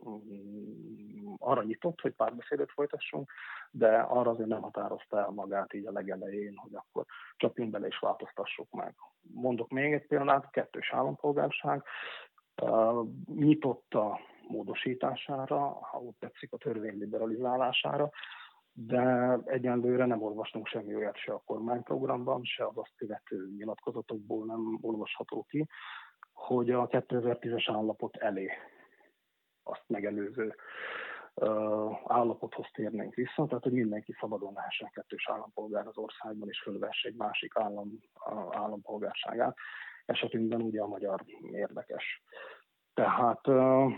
Mm, 0.10 1.34
arra 1.38 1.64
nyitott, 1.64 2.02
hogy 2.02 2.14
párbeszédet 2.14 2.72
folytassunk, 2.72 3.32
de 3.72 3.98
arra 3.98 4.32
azért 4.32 4.48
nem 4.48 4.62
határozta 4.62 5.20
el 5.20 5.30
magát 5.30 5.74
így 5.74 5.86
a 5.86 5.92
legelején, 5.92 6.56
hogy 6.56 6.76
akkor 6.76 7.06
csapjunk 7.36 7.72
bele 7.72 7.88
és 7.88 8.00
változtassuk 8.00 8.72
meg. 8.72 8.96
Mondok 9.22 9.70
még 9.70 9.94
egy 9.94 10.08
példát, 10.08 10.50
kettős 10.50 10.92
állampolgárság, 10.94 11.84
nyitott 13.26 13.94
a 13.94 14.20
módosítására, 14.48 15.58
ha 15.82 16.00
úgy 16.00 16.16
tetszik, 16.20 16.54
a 16.54 16.58
törvény 16.58 16.98
liberalizálására, 16.98 18.10
de 18.74 19.38
egyenlőre 19.46 20.06
nem 20.06 20.22
olvastunk 20.22 20.68
semmi 20.68 20.96
olyat 20.96 21.18
se 21.18 21.34
a 21.34 21.44
kormányprogramban, 21.46 22.44
se 22.44 22.66
az 22.66 22.78
azt 22.78 22.96
követő 22.96 23.50
nyilatkozatokból 23.58 24.46
nem 24.46 24.78
olvasható 24.82 25.46
ki, 25.50 25.68
hogy 26.34 26.72
a 26.72 26.88
2010-es 26.88 27.66
állapot 27.68 28.16
elé 28.16 28.50
azt 29.64 29.84
megelőző 29.88 30.56
állapothoz 32.06 32.66
térnénk 32.74 33.14
vissza, 33.14 33.46
tehát 33.48 33.64
hogy 33.64 33.72
mindenki 33.72 34.16
szabadon 34.20 34.54
lehessen 34.54 34.90
kettős 34.94 35.30
állampolgár 35.30 35.88
az 35.88 35.98
országban, 35.98 36.50
és 36.50 36.62
fölvesse 36.62 37.08
egy 37.08 37.16
másik 37.16 37.52
állam, 37.56 38.00
állampolgárságát. 38.50 39.56
Esetünkben 40.06 40.62
ugye 40.62 40.82
a 40.82 40.88
magyar 40.88 41.24
érdekes. 41.52 42.24
Tehát 42.94 43.48
uh, 43.48 43.92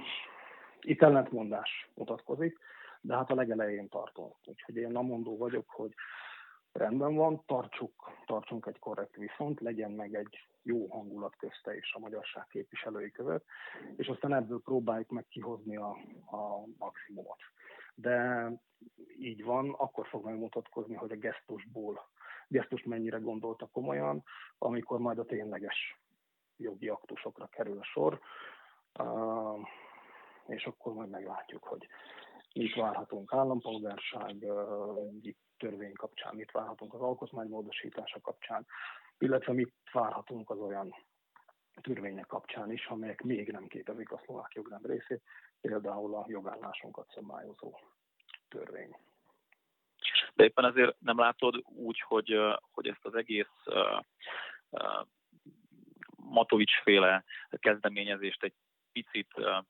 itt 0.80 1.02
ellentmondás 1.02 1.90
mutatkozik, 1.96 2.58
de 3.06 3.16
hát 3.16 3.32
a 3.32 3.36
legelején 3.36 3.90
tartunk. 3.90 4.36
Úgyhogy 4.46 4.76
én 4.76 4.92
nem 4.92 5.06
mondó 5.06 5.38
vagyok, 5.38 5.70
hogy 5.70 5.94
rendben 6.72 7.16
van, 7.16 7.44
tartsuk, 7.46 8.12
tartsunk 8.26 8.66
egy 8.66 8.80
korrekt 8.80 9.16
viszont, 9.16 9.60
legyen 9.60 9.92
meg 9.92 10.16
egy 10.16 10.48
jó 10.62 10.88
hangulat 10.88 11.36
közte 11.36 11.76
és 11.76 11.94
a 11.94 12.00
magyarság 12.00 12.48
képviselői 12.48 13.12
között, 13.12 13.46
és 13.96 14.08
aztán 14.08 14.34
ebből 14.34 14.62
próbáljuk 14.62 15.10
meg 15.10 15.26
kihozni 15.28 15.76
a, 15.76 15.90
a 16.32 16.66
maximumot. 16.78 17.40
De 17.96 18.50
így 19.20 19.44
van, 19.44 19.70
akkor 19.70 20.08
fog 20.08 20.26
megmutatkozni, 20.26 20.96
hogy 20.96 21.12
a 21.12 21.16
gesztusból, 21.16 22.10
gesztus 22.48 22.84
mennyire 22.84 23.18
gondolta 23.18 23.66
komolyan, 23.66 24.24
amikor 24.58 25.00
majd 25.00 25.20
a 25.20 25.26
tényleges 25.26 26.02
jogi 26.58 26.88
aktusokra 26.88 27.48
kerül 27.48 27.80
a 27.80 27.84
sor, 27.84 28.20
és 30.48 30.66
akkor 30.66 30.94
majd 30.94 31.10
meglátjuk, 31.10 31.64
hogy 31.64 31.88
mit 32.56 32.76
várhatunk 32.76 33.34
állampolgárság, 33.34 34.46
törvény 35.58 35.94
kapcsán, 35.94 36.36
mit 36.36 36.52
várhatunk 36.52 36.94
az 36.94 37.02
alkotmánymódosítása 37.02 38.22
kapcsán, 38.22 38.66
illetve 39.18 39.54
mit 39.54 39.74
várhatunk 39.92 40.50
az 40.50 40.60
olyan 40.60 40.96
törvények 41.82 42.26
kapcsán 42.26 42.72
is, 42.72 42.86
amelyek 42.86 43.22
még 43.22 43.52
nem 43.52 43.68
képezik 43.68 44.12
a 44.12 44.22
szlovák 44.26 44.54
jogrend 44.54 44.86
részét, 44.86 45.22
például 45.62 46.16
a 46.16 46.26
jogállásunkat 46.28 47.12
szabályozó 47.14 47.80
törvény. 48.48 48.96
De 50.34 50.44
éppen 50.44 50.66
ezért 50.66 51.00
nem 51.00 51.20
látod 51.20 51.64
úgy, 51.66 52.00
hogy, 52.00 52.38
hogy 52.72 52.88
ezt 52.88 53.06
az 53.06 53.16
egész 53.16 53.66
uh, 53.66 54.00
uh, 54.70 55.08
Matovics 56.16 56.82
féle 56.84 57.24
kezdeményezést 57.50 58.44
egy 58.44 58.54
picit 58.92 59.38
uh, 59.38 59.66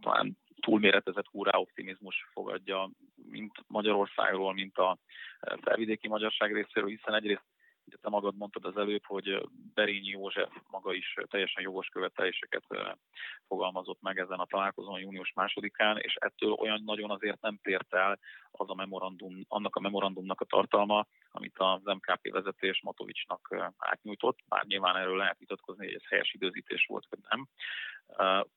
talán 0.00 0.38
túlméretezett 0.64 1.26
húrá 1.26 1.58
optimizmus 1.58 2.28
fogadja, 2.32 2.90
mint 3.30 3.52
Magyarországról, 3.66 4.52
mint 4.52 4.76
a 4.76 4.98
felvidéki 5.60 6.08
magyarság 6.08 6.52
részéről, 6.52 6.88
hiszen 6.88 7.14
egyrészt 7.14 7.44
Ugye 7.86 7.96
te 7.96 8.08
magad 8.08 8.36
mondtad 8.36 8.64
az 8.64 8.76
előbb, 8.76 9.04
hogy 9.06 9.48
Berényi 9.74 10.08
József 10.08 10.50
maga 10.70 10.92
is 10.92 11.14
teljesen 11.28 11.62
jogos 11.62 11.88
követeléseket 11.88 12.64
fogalmazott 13.46 14.00
meg 14.00 14.18
ezen 14.18 14.38
a 14.38 14.46
találkozón 14.46 15.00
június 15.00 15.32
másodikán, 15.34 15.98
és 15.98 16.14
ettől 16.14 16.52
olyan 16.52 16.82
nagyon 16.84 17.10
azért 17.10 17.40
nem 17.40 17.58
tért 17.62 17.94
el 17.94 18.18
az 18.50 18.70
a 18.70 18.74
memorandum, 18.74 19.44
annak 19.48 19.76
a 19.76 19.80
memorandumnak 19.80 20.40
a 20.40 20.44
tartalma, 20.44 21.06
amit 21.30 21.58
az 21.58 21.80
MKP 21.84 22.30
vezetés 22.30 22.82
Matovicsnak 22.82 23.72
átnyújtott, 23.76 24.38
bár 24.48 24.64
nyilván 24.64 24.96
erről 24.96 25.16
lehet 25.16 25.38
vitatkozni, 25.38 25.84
hogy 25.84 25.94
ez 25.94 26.08
helyes 26.08 26.32
időzítés 26.32 26.86
volt, 26.86 27.06
vagy 27.10 27.18
nem. 27.28 27.48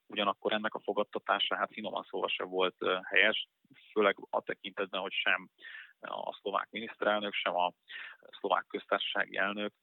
Ugyanakkor 0.07 0.53
ennek 0.53 0.74
a 0.74 0.79
fogadtatása, 0.79 1.55
hát 1.55 1.74
finoman 1.74 2.05
szóval 2.10 2.29
se 2.29 2.43
volt 2.43 2.75
helyes, 3.03 3.48
főleg 3.91 4.15
a 4.29 4.41
tekintetben, 4.41 5.01
hogy 5.01 5.13
sem 5.13 5.50
a 5.99 6.37
szlovák 6.41 6.67
miniszterelnök, 6.71 7.33
sem 7.33 7.55
a 7.55 7.71
szlovák 8.39 8.65
köztársasági 8.67 9.37
elnök 9.37 9.73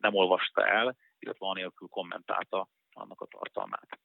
nem 0.00 0.14
olvasta 0.14 0.66
el, 0.66 0.96
illetve 1.18 1.46
anélkül 1.46 1.88
kommentálta 1.88 2.68
annak 2.92 3.20
a 3.20 3.26
tartalmát. 3.26 3.98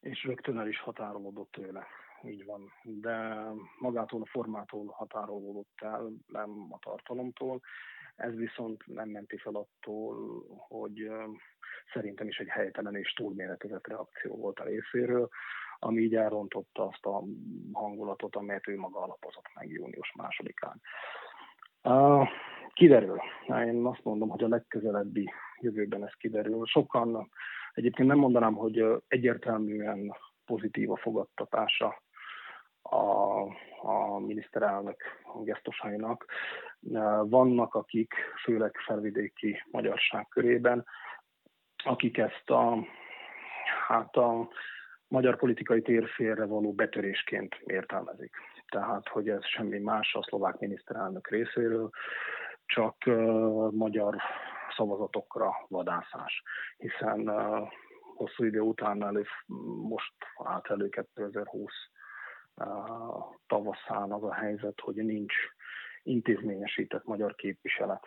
és 0.00 0.24
rögtön 0.24 0.58
el 0.58 0.68
is 0.68 0.80
határolódott 0.80 1.50
tőle. 1.50 1.86
Így 2.22 2.44
van. 2.44 2.72
De 2.82 3.44
magától 3.78 4.22
a 4.22 4.26
formától 4.26 4.86
határolódott 4.86 5.78
el, 5.82 6.10
nem 6.26 6.66
a 6.70 6.78
tartalomtól. 6.78 7.60
Ez 8.16 8.34
viszont 8.34 8.86
nem 8.86 9.08
menti 9.08 9.36
fel 9.38 9.54
attól, 9.54 10.42
hogy 10.68 11.10
szerintem 11.92 12.28
is 12.28 12.38
egy 12.38 12.48
helytelen 12.48 12.96
és 12.96 13.12
túlméretezett 13.12 13.86
reakció 13.86 14.36
volt 14.36 14.58
a 14.58 14.64
részéről, 14.64 15.28
ami 15.82 16.00
így 16.00 16.14
elrontotta 16.14 16.86
azt 16.86 17.06
a 17.06 17.22
hangulatot, 17.72 18.36
amelyet 18.36 18.68
ő 18.68 18.76
maga 18.76 19.02
alapozott 19.02 19.50
meg 19.54 19.70
június 19.70 20.12
másodikán. 20.16 20.80
Uh, 21.82 22.28
kiderül. 22.72 23.20
Én 23.46 23.86
azt 23.86 24.04
mondom, 24.04 24.28
hogy 24.28 24.44
a 24.44 24.48
legközelebbi 24.48 25.32
jövőben 25.60 26.04
ez 26.04 26.12
kiderül. 26.12 26.66
Sokan, 26.66 27.30
egyébként 27.72 28.08
nem 28.08 28.18
mondanám, 28.18 28.54
hogy 28.54 28.84
egyértelműen 29.08 30.16
pozitív 30.44 30.90
a 30.90 30.96
fogadtatása 30.96 32.02
a, 32.82 33.40
a 33.82 34.18
miniszterelnök 34.18 35.02
gesztusainak. 35.44 36.26
Vannak, 37.22 37.74
akik 37.74 38.14
főleg 38.42 38.76
felvidéki 38.86 39.62
magyarság 39.70 40.28
körében, 40.28 40.86
akik 41.84 42.18
ezt 42.18 42.50
a, 42.50 42.86
hát 43.86 44.16
a 44.16 44.48
magyar 45.10 45.36
politikai 45.36 45.82
térfélre 45.82 46.44
való 46.44 46.72
betörésként 46.72 47.54
értelmezik. 47.64 48.36
Tehát, 48.68 49.08
hogy 49.08 49.28
ez 49.28 49.44
semmi 49.44 49.78
más 49.78 50.14
a 50.14 50.22
szlovák 50.22 50.58
miniszterelnök 50.58 51.28
részéről, 51.28 51.90
csak 52.66 52.96
uh, 53.06 53.72
magyar 53.72 54.16
szavazatokra 54.76 55.50
vadászás. 55.68 56.42
Hiszen 56.76 57.28
uh, 57.28 57.68
hosszú 58.16 58.44
idő 58.44 58.60
után 58.60 59.04
elő, 59.04 59.24
most 59.88 60.14
állt 60.44 60.66
elő 60.70 60.88
2020 60.88 61.72
uh, 62.54 62.66
tavaszán 63.46 64.12
az 64.12 64.22
a 64.22 64.34
helyzet, 64.34 64.80
hogy 64.80 64.94
nincs 64.94 65.34
intézményesített 66.02 67.04
magyar 67.04 67.34
képviselet 67.34 68.06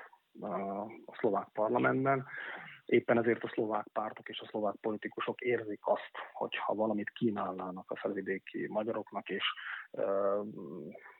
a 1.05 1.15
szlovák 1.17 1.47
parlamentben. 1.53 2.25
Éppen 2.85 3.17
ezért 3.17 3.43
a 3.43 3.51
szlovák 3.53 3.87
pártok 3.93 4.29
és 4.29 4.39
a 4.39 4.47
szlovák 4.47 4.75
politikusok 4.81 5.41
érzik 5.41 5.79
azt, 5.81 6.11
hogy 6.33 6.55
ha 6.55 6.73
valamit 6.73 7.09
kínálnának 7.09 7.91
a 7.91 7.95
felvidéki 7.95 8.67
magyaroknak, 8.67 9.29
és 9.29 9.43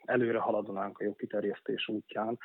előre 0.06 0.40
haladnánk 0.40 1.00
a 1.00 1.04
jogkiterjesztés 1.04 1.88
útján, 1.88 2.38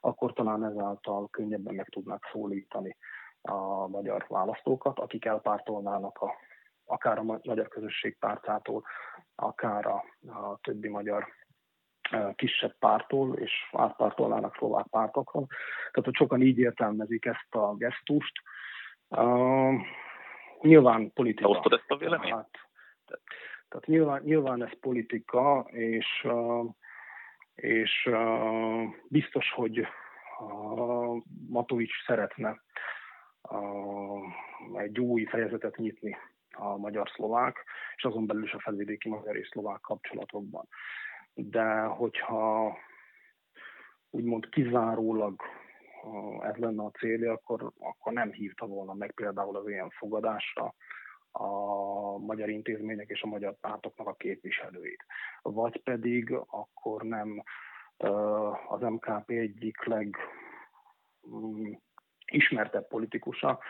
akkor 0.00 0.32
talán 0.32 0.64
ezáltal 0.64 1.28
könnyebben 1.30 1.74
meg 1.74 1.88
tudnák 1.88 2.28
szólítani 2.32 2.96
a 3.42 3.86
magyar 3.88 4.24
választókat, 4.28 4.98
akik 4.98 5.24
elpártolnának 5.24 6.18
a, 6.18 6.32
akár 6.84 7.18
a 7.18 7.22
magyar 7.22 7.68
közösség 7.68 8.18
pártától, 8.18 8.84
akár 9.34 9.86
a, 9.86 10.04
a 10.26 10.58
többi 10.62 10.88
magyar 10.88 11.26
kisebb 12.34 12.78
pártól, 12.78 13.36
és 13.36 13.52
átpártolnának 13.72 14.56
szlovák 14.56 14.86
pártokon. 14.86 15.46
Tehát, 15.90 16.04
hogy 16.04 16.14
sokan 16.14 16.42
így 16.42 16.58
értelmezik 16.58 17.24
ezt 17.24 17.54
a 17.54 17.74
gesztust. 17.74 18.32
Uh, 19.08 19.74
nyilván 20.60 21.12
politika. 21.12 21.48
Osztod 21.48 21.72
ezt 21.72 21.90
a 21.90 21.96
véleményt? 21.96 22.30
Tehát, 23.06 23.22
tehát 23.68 23.86
nyilván, 23.86 24.22
nyilván 24.22 24.64
ez 24.64 24.78
politika, 24.80 25.66
és, 25.70 26.24
uh, 26.24 26.70
és 27.54 28.06
uh, 28.10 28.82
biztos, 29.08 29.50
hogy 29.50 29.78
uh, 30.38 31.22
Matovics 31.48 32.04
szeretne 32.06 32.60
uh, 33.50 34.80
egy 34.82 35.00
új 35.00 35.24
fejezetet 35.24 35.76
nyitni 35.76 36.16
a 36.50 36.76
magyar-szlovák, 36.76 37.64
és 37.96 38.04
azon 38.04 38.26
belül 38.26 38.44
is 38.44 38.52
a 38.52 38.60
felvidéki 38.60 39.08
magyar 39.08 39.36
és 39.36 39.48
szlovák 39.48 39.80
kapcsolatokban 39.80 40.68
de 41.34 41.82
hogyha 41.82 42.76
úgymond 44.10 44.48
kizárólag 44.48 45.42
ez 46.40 46.56
lenne 46.56 46.82
a 46.82 46.90
célja, 46.90 47.32
akkor, 47.32 47.72
akkor 47.78 48.12
nem 48.12 48.32
hívta 48.32 48.66
volna 48.66 48.94
meg 48.94 49.12
például 49.12 49.56
az 49.56 49.68
ilyen 49.68 49.90
fogadásra 49.90 50.74
a 51.32 52.18
magyar 52.18 52.48
intézmények 52.48 53.08
és 53.08 53.22
a 53.22 53.26
magyar 53.26 53.56
pártoknak 53.60 54.06
a 54.06 54.14
képviselőit. 54.14 55.06
Vagy 55.42 55.82
pedig 55.82 56.32
akkor 56.46 57.02
nem 57.02 57.42
az 58.68 58.80
MKP 58.80 59.30
egyik 59.30 59.84
leg 59.84 60.16
mm, 61.28 61.72
politikusa, 62.88 63.60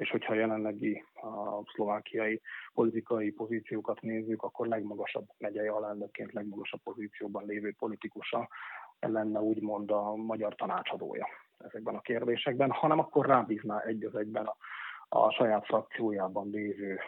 és 0.00 0.10
hogyha 0.10 0.34
jelenlegi 0.34 1.04
a 1.14 1.70
szlovákiai 1.74 2.40
politikai 2.72 3.30
pozíciókat 3.30 4.00
nézzük, 4.00 4.42
akkor 4.42 4.66
legmagasabb 4.66 5.26
megyei 5.38 5.66
alelnökként 5.66 6.32
legmagasabb 6.32 6.80
pozícióban 6.82 7.46
lévő 7.46 7.74
politikusa 7.78 8.48
lenne 9.00 9.40
úgymond 9.40 9.90
a 9.90 10.14
magyar 10.16 10.54
tanácsadója 10.54 11.26
ezekben 11.58 11.94
a 11.94 12.00
kérdésekben, 12.00 12.70
hanem 12.70 12.98
akkor 12.98 13.26
rábízná 13.26 13.80
egy 13.80 14.04
az 14.04 14.14
egyben 14.14 14.46
a, 14.46 14.56
a 15.08 15.30
saját 15.30 15.64
frakciójában 15.64 16.50
lévő 16.50 17.00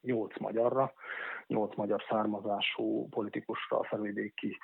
nyolc 0.00 0.38
magyarra, 0.38 0.92
nyolc 1.46 1.76
magyar 1.76 2.04
származású 2.08 3.08
politikusra 3.08 3.78
a 3.78 3.84
felvidéki 3.84 4.58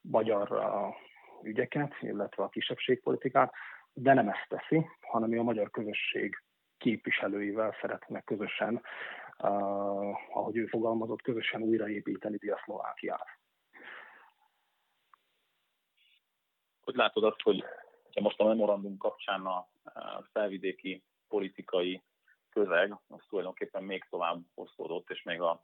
magyar 0.00 0.64
ügyeket, 1.42 1.94
illetve 2.00 2.42
a 2.42 2.48
kisebbségpolitikát, 2.48 3.52
de 3.94 4.14
nem 4.14 4.28
ezt 4.28 4.48
teszi, 4.48 4.86
hanem 5.00 5.32
ő 5.32 5.38
a 5.38 5.42
magyar 5.42 5.70
közösség 5.70 6.42
képviselőivel 6.78 7.76
szeretne 7.80 8.20
közösen, 8.20 8.74
uh, 9.38 10.36
ahogy 10.36 10.56
ő 10.56 10.66
fogalmazott, 10.66 11.22
közösen 11.22 11.62
újraépíteni 11.62 12.36
Diaszlovákiát. 12.36 13.26
Hogy 16.80 16.94
látod 16.94 17.24
azt, 17.24 17.40
hogy 17.42 17.64
most 18.20 18.40
a 18.40 18.44
memorandum 18.44 18.96
kapcsán 18.96 19.46
a 19.46 19.68
felvidéki 20.32 21.02
politikai 21.28 22.02
közeg, 22.50 22.94
az 23.08 23.20
tulajdonképpen 23.28 23.82
még 23.82 24.04
tovább 24.10 24.40
osztódott, 24.54 25.10
és 25.10 25.22
még 25.22 25.40
a 25.40 25.62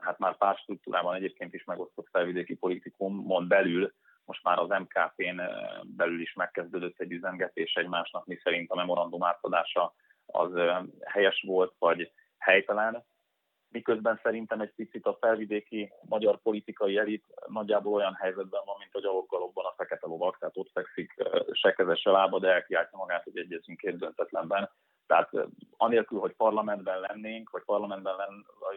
hát 0.00 0.18
már 0.18 0.36
pártstruktúrában 0.36 1.14
egyébként 1.14 1.54
is 1.54 1.64
megosztott 1.64 2.08
felvidéki 2.10 2.54
politikumon 2.54 3.48
belül 3.48 3.94
most 4.24 4.42
már 4.42 4.58
az 4.58 4.68
MKP-n 4.68 5.40
belül 5.82 6.20
is 6.20 6.34
megkezdődött 6.34 7.00
egy 7.00 7.12
üzengetés 7.12 7.74
egymásnak, 7.74 8.26
mi 8.26 8.36
szerint 8.42 8.70
a 8.70 8.74
memorandum 8.74 9.24
átadása 9.24 9.94
az 10.26 10.50
helyes 11.04 11.42
volt, 11.46 11.74
vagy 11.78 12.12
helytelen. 12.38 13.04
Miközben 13.68 14.20
szerintem 14.22 14.60
egy 14.60 14.72
picit 14.74 15.06
a 15.06 15.16
felvidéki 15.20 15.92
magyar 16.08 16.38
politikai 16.38 16.96
elit 16.96 17.24
nagyjából 17.46 17.92
olyan 17.92 18.14
helyzetben 18.14 18.62
van, 18.64 18.76
mint 18.78 18.92
hogy 18.92 19.04
a 19.04 19.24
galobban 19.26 19.64
a 19.64 19.74
fekete 19.76 20.06
lovak, 20.06 20.38
tehát 20.38 20.56
ott 20.56 20.70
fekszik 20.72 21.14
sekezes 21.52 22.04
a 22.04 22.12
lába, 22.12 22.38
de 22.38 22.52
elkiáltja 22.52 22.98
magát, 22.98 23.24
hogy 23.24 23.38
egyezünk 23.38 23.78
két 23.78 23.98
döntetlenben. 23.98 24.70
Tehát 25.06 25.30
anélkül, 25.76 26.18
hogy 26.18 26.32
parlamentben 26.32 27.00
lennénk, 27.00 27.50
vagy 27.50 27.62
parlamentben 27.64 28.14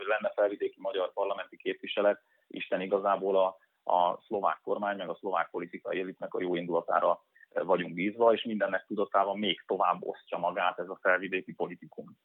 lenne 0.08 0.32
felvidéki 0.36 0.78
magyar 0.80 1.14
parlamenti 1.14 1.58
képviselet, 1.58 2.22
Isten 2.48 2.82
igazából 2.82 3.38
a 3.38 3.58
a 3.88 4.20
szlovák 4.26 4.60
kormány, 4.64 4.98
meg 4.98 5.10
a 5.10 5.16
szlovák 5.16 5.50
politikai 5.50 6.00
elitnek 6.00 6.34
a 6.34 6.42
jó 6.42 6.56
indulatára 6.56 7.22
vagyunk 7.50 7.94
bízva, 7.94 8.34
és 8.34 8.44
mindennek 8.44 8.86
tudatában 8.86 9.40
még 9.40 9.64
tovább 9.66 9.98
osztja 10.00 10.38
magát 10.38 10.80
ez 10.80 10.90
a 10.90 11.00
felvidéki 11.02 11.54
politikum. 11.54 12.18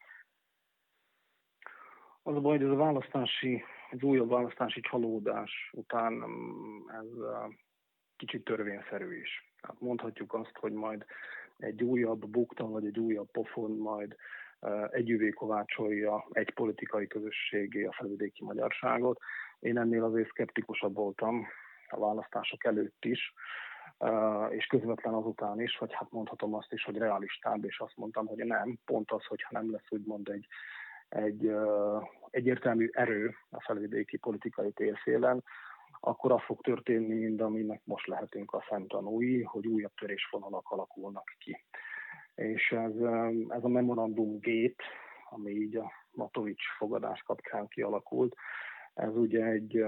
Az 2.23 2.37
a 2.37 2.41
baj, 2.41 2.57
hogy 2.57 2.67
ez 2.67 2.73
a 2.73 2.77
választási, 2.77 3.63
az 3.91 4.03
újabb 4.03 4.29
választási 4.29 4.81
csalódás 4.81 5.71
után 5.73 6.25
ez 6.89 7.09
kicsit 8.17 8.45
törvényszerű 8.45 9.21
is. 9.21 9.55
Tehát 9.61 9.81
mondhatjuk 9.81 10.35
azt, 10.35 10.57
hogy 10.61 10.73
majd 10.73 11.05
egy 11.57 11.83
újabb 11.83 12.27
bukta, 12.27 12.67
vagy 12.67 12.87
egy 12.87 12.99
újabb 12.99 13.31
pofon 13.31 13.71
majd 13.71 14.17
együvé 14.91 15.31
kovácsolja 15.31 16.27
egy 16.31 16.55
politikai 16.55 17.07
közösségé 17.07 17.85
a 17.85 17.93
felvidéki 17.93 18.45
magyarságot. 18.45 19.19
Én 19.63 19.79
ennél 19.79 20.05
azért 20.05 20.29
szkeptikusabb 20.29 20.95
voltam 20.95 21.47
a 21.89 21.99
választások 21.99 22.65
előtt 22.65 23.05
is, 23.05 23.35
és 24.49 24.67
közvetlen 24.67 25.15
azután 25.15 25.61
is, 25.61 25.79
vagy 25.79 25.93
hát 25.93 26.11
mondhatom 26.11 26.55
azt 26.55 26.73
is, 26.73 26.85
hogy 26.85 26.97
realistább, 26.97 27.65
és 27.65 27.79
azt 27.81 27.97
mondtam, 27.97 28.27
hogy 28.27 28.45
nem, 28.45 28.79
pont 28.85 29.11
az, 29.11 29.25
hogyha 29.25 29.49
nem 29.51 29.71
lesz 29.71 29.91
úgymond 29.91 30.29
egy, 30.29 30.47
egy 31.09 31.53
egyértelmű 32.31 32.89
erő 32.93 33.35
a 33.51 33.63
felvidéki 33.63 34.17
politikai 34.17 34.73
térfélen, 34.73 35.45
akkor 36.01 36.33
az 36.33 36.43
fog 36.43 36.61
történni, 36.61 37.15
mint 37.15 37.41
aminek 37.41 37.81
most 37.85 38.07
lehetünk 38.07 38.53
a 38.53 38.65
szemtanúi, 38.69 39.43
hogy 39.43 39.67
újabb 39.67 39.95
törésvonalak 39.95 40.71
alakulnak 40.71 41.35
ki. 41.39 41.65
És 42.35 42.71
ez, 42.71 42.95
ez 43.49 43.65
a 43.65 43.69
memorandum 43.69 44.39
gate, 44.41 44.85
ami 45.31 45.51
így 45.51 45.77
a 45.77 45.93
Matovics 46.11 46.63
fogadás 46.79 47.23
kapcsán 47.23 47.69
kialakult, 47.69 48.35
ez 48.95 49.17
ugye 49.17 49.45
egy 49.45 49.85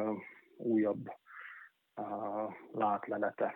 újabb 0.57 1.11
látlelete 2.73 3.55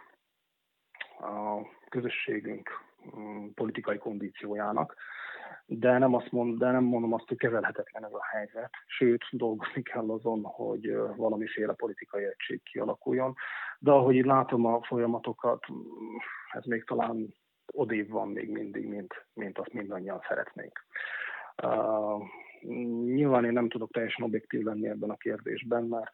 a 1.19 1.67
közösségünk 1.89 2.71
um, 3.13 3.55
politikai 3.55 3.99
kondíciójának. 3.99 4.95
de 5.67 5.99
nem, 5.99 6.15
azt 6.15 6.33
mond, 6.33 6.59
de 6.59 6.71
nem 6.71 6.85
mondom 6.85 7.13
azt, 7.13 7.29
hogy 7.29 7.37
kezelhetetlen 7.37 8.05
ez 8.05 8.13
a 8.13 8.25
helyzet. 8.31 8.71
Sőt, 8.87 9.25
dolgozni 9.31 9.83
kell 9.83 10.11
azon, 10.11 10.43
hogy 10.45 10.97
valamiféle 11.17 11.73
politikai 11.73 12.25
egység 12.25 12.63
kialakuljon. 12.63 13.35
De 13.79 13.91
ahogy 13.91 14.15
így 14.15 14.25
látom 14.25 14.67
a 14.67 14.83
folyamatokat, 14.83 15.65
ez 16.53 16.65
még 16.65 16.85
talán 16.85 17.35
odébb 17.73 18.09
van 18.09 18.29
még 18.29 18.51
mindig, 18.51 18.87
mint, 18.89 19.27
mint 19.33 19.59
azt 19.59 19.73
mindannyian 19.73 20.21
szeretnénk. 20.29 20.79
Nyilván 23.05 23.45
én 23.45 23.53
nem 23.53 23.69
tudok 23.69 23.91
teljesen 23.91 24.25
objektív 24.25 24.63
lenni 24.63 24.89
ebben 24.89 25.11
a 25.11 25.17
kérdésben, 25.17 25.85
mert 25.85 26.11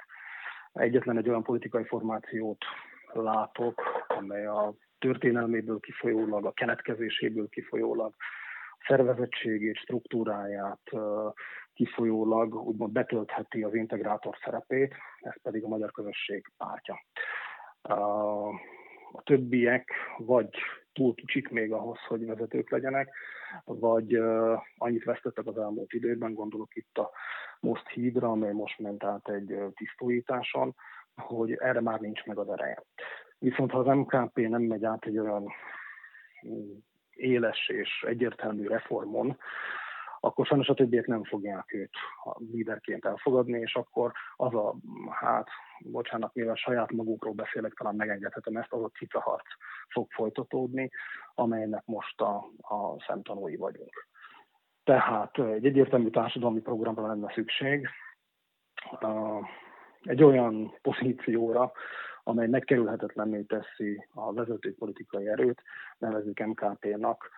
egyetlen 0.72 1.16
egy 1.16 1.28
olyan 1.28 1.42
politikai 1.42 1.84
formációt 1.84 2.64
látok, 3.12 3.82
amely 4.08 4.46
a 4.46 4.74
történelméből 4.98 5.80
kifolyólag, 5.80 6.46
a 6.46 6.52
keletkezéséből 6.52 7.48
kifolyólag, 7.48 8.14
a 8.70 8.84
szervezettségét, 8.86 9.76
struktúráját 9.76 10.90
kifolyólag 11.72 12.54
úgymond 12.54 12.92
betöltheti 12.92 13.62
az 13.62 13.74
integrátor 13.74 14.36
szerepét, 14.44 14.94
ez 15.20 15.42
pedig 15.42 15.64
a 15.64 15.68
magyar 15.68 15.92
közösség 15.92 16.52
pártja. 16.56 17.04
A 19.12 19.22
többiek 19.22 19.90
vagy 20.18 20.48
túl 20.94 21.14
kicsik 21.14 21.48
még 21.48 21.72
ahhoz, 21.72 21.98
hogy 22.08 22.26
vezetők 22.26 22.70
legyenek, 22.70 23.14
vagy 23.64 24.14
annyit 24.78 25.04
vesztettek 25.04 25.46
az 25.46 25.58
elmúlt 25.58 25.92
időben, 25.92 26.34
gondolok 26.34 26.76
itt 26.76 26.98
a 26.98 27.10
Most 27.60 27.88
hídra, 27.88 28.30
amely 28.30 28.52
most 28.52 28.78
ment 28.78 29.04
át 29.04 29.28
egy 29.28 29.58
tisztújításon, 29.74 30.74
hogy 31.16 31.52
erre 31.52 31.80
már 31.80 32.00
nincs 32.00 32.24
meg 32.24 32.38
az 32.38 32.48
ereje. 32.48 32.82
Viszont 33.38 33.70
ha 33.70 33.78
az 33.78 33.96
MKP 33.96 34.36
nem 34.36 34.62
megy 34.62 34.84
át 34.84 35.04
egy 35.04 35.18
olyan 35.18 35.52
mm, 36.46 36.70
éles 37.10 37.68
és 37.68 38.04
egyértelmű 38.06 38.66
reformon, 38.66 39.38
akkor 40.24 40.46
sajnos 40.46 40.68
a 40.68 40.74
többiek 40.74 41.06
nem 41.06 41.24
fogják 41.24 41.72
őt 41.72 41.96
líderként 42.52 43.04
elfogadni, 43.04 43.58
és 43.58 43.74
akkor 43.74 44.12
az 44.36 44.54
a, 44.54 44.74
hát, 45.10 45.48
bocsánat, 45.80 46.34
mivel 46.34 46.54
saját 46.54 46.92
magukról 46.92 47.32
beszélek, 47.32 47.72
talán 47.72 47.94
megengedhetem 47.94 48.56
ezt, 48.56 48.72
az 48.72 48.82
a 48.82 48.90
cicaharc 48.98 49.46
fog 49.88 50.10
folytatódni, 50.10 50.90
amelynek 51.34 51.82
most 51.84 52.20
a, 52.20 52.36
a 52.58 53.02
szemtanúi 53.06 53.56
vagyunk. 53.56 54.06
Tehát 54.84 55.38
egy 55.38 55.66
egyértelmű 55.66 56.10
társadalmi 56.10 56.60
programra 56.60 57.06
lenne 57.06 57.32
szükség, 57.34 57.88
egy 60.02 60.22
olyan 60.22 60.78
pozícióra, 60.82 61.72
amely 62.22 62.46
megkerülhetetlenné 62.46 63.42
teszi 63.42 64.06
a 64.14 64.32
vezető 64.32 64.74
politikai 64.74 65.28
erőt, 65.28 65.62
nevezük 65.98 66.38
MKP-nak, 66.38 67.30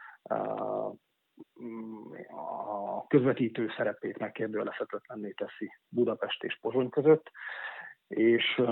a 2.28 3.06
közvetítő 3.06 3.68
szerepét 3.76 4.18
megkérdőjelezhetetlenné 4.18 5.30
teszi 5.30 5.70
Budapest 5.88 6.44
és 6.44 6.58
Pozsony 6.60 6.88
között, 6.88 7.30
és, 8.08 8.62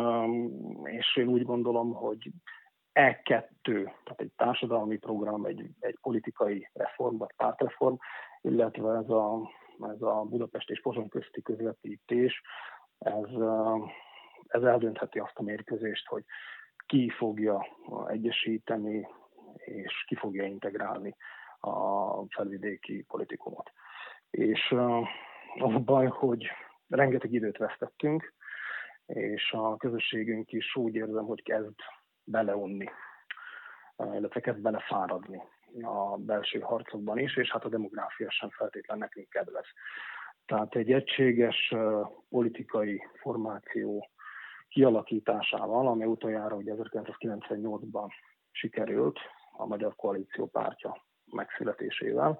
és 0.85 1.17
én 1.17 1.29
úgy 1.29 1.45
gondolom, 1.45 1.93
hogy 1.93 2.31
E2, 2.95 3.53
tehát 3.65 4.21
egy 4.21 4.33
társadalmi 4.37 4.97
program, 4.97 5.45
egy, 5.45 5.71
egy 5.81 5.99
politikai 6.01 6.71
reform, 6.73 7.17
vagy 7.17 7.33
pártreform, 7.37 7.95
illetve 8.41 8.97
ez 8.97 9.09
a, 9.09 9.51
ez 9.81 10.03
a 10.03 10.27
Budapest 10.29 10.71
és 10.71 10.81
Pozsony 10.81 11.09
közti 11.09 11.43
közvetítés, 11.43 12.43
ez, 12.99 13.31
ez 14.47 14.63
eldöntheti 14.63 15.19
azt 15.19 15.39
a 15.39 15.43
mérkőzést, 15.43 16.07
hogy 16.07 16.25
ki 16.87 17.11
fogja 17.11 17.67
egyesíteni 18.07 19.07
és 19.57 20.05
ki 20.07 20.15
fogja 20.15 20.45
integrálni 20.45 21.17
a 21.65 22.25
felvidéki 22.29 23.05
politikumot. 23.09 23.71
És 24.31 24.75
az 25.59 25.75
a 25.75 25.79
baj, 25.79 26.07
hogy 26.07 26.51
rengeteg 26.89 27.33
időt 27.33 27.57
vesztettünk, 27.57 28.35
és 29.07 29.53
a 29.53 29.77
közösségünk 29.77 30.53
is 30.53 30.77
úgy 30.77 30.95
érzem, 30.95 31.25
hogy 31.25 31.43
kezd 31.43 31.75
beleunni, 32.25 32.91
illetve 33.97 34.41
kezd 34.41 34.61
belefáradni 34.61 35.43
a 35.83 36.17
belső 36.17 36.61
harcokban 36.61 37.19
is, 37.19 37.37
és 37.37 37.51
hát 37.51 37.65
a 37.65 37.69
demográfia 37.69 38.31
sem 38.31 38.51
feltétlen 38.51 38.99
nekünk 38.99 39.29
kedvez. 39.29 39.67
Tehát 40.47 40.75
egy 40.75 40.93
egységes 40.93 41.75
politikai 42.29 43.03
formáció 43.21 44.09
kialakításával, 44.69 45.87
ami 45.87 46.05
utoljára 46.05 46.57
ugye 46.57 46.75
1998-ban 46.77 48.09
sikerült 48.51 49.19
a 49.53 49.67
Magyar 49.67 49.95
Koalíció 49.97 50.47
pártja 50.47 51.05
megszületésével. 51.33 52.39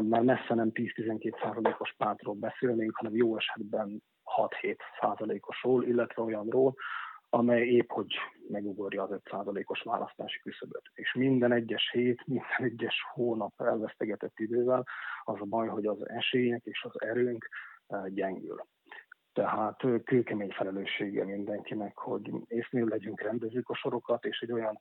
Már 0.00 0.22
messze 0.22 0.54
nem 0.54 0.70
10-12 0.74 1.42
százalékos 1.42 1.94
pártról 1.96 2.34
beszélnénk, 2.34 2.96
hanem 2.96 3.14
jó 3.14 3.36
esetben 3.36 4.02
6-7 4.62 4.76
százalékosról, 5.00 5.84
illetve 5.84 6.22
olyanról, 6.22 6.74
amely 7.28 7.66
épp 7.66 7.90
hogy 7.90 8.14
megugorja 8.48 9.02
az 9.02 9.20
5%-os 9.24 9.82
választási 9.82 10.38
küszöböt. 10.38 10.82
És 10.94 11.14
minden 11.14 11.52
egyes 11.52 11.90
hét, 11.90 12.26
minden 12.26 12.56
egyes 12.58 13.06
hónap 13.12 13.52
elvesztegetett 13.56 14.38
idővel 14.38 14.86
az 15.22 15.40
a 15.40 15.44
baj, 15.44 15.68
hogy 15.68 15.86
az 15.86 16.08
esélyek 16.08 16.64
és 16.64 16.82
az 16.82 17.00
erőnk 17.00 17.48
gyengül. 18.08 18.64
Tehát 19.32 19.82
kőkemény 20.04 20.50
felelőssége 20.50 21.24
mindenkinek, 21.24 21.98
hogy 21.98 22.30
észnél 22.46 22.84
legyünk, 22.84 23.20
rendezzük 23.20 23.68
a 23.68 23.74
sorokat, 23.74 24.24
és 24.24 24.40
egy 24.40 24.52
olyan 24.52 24.78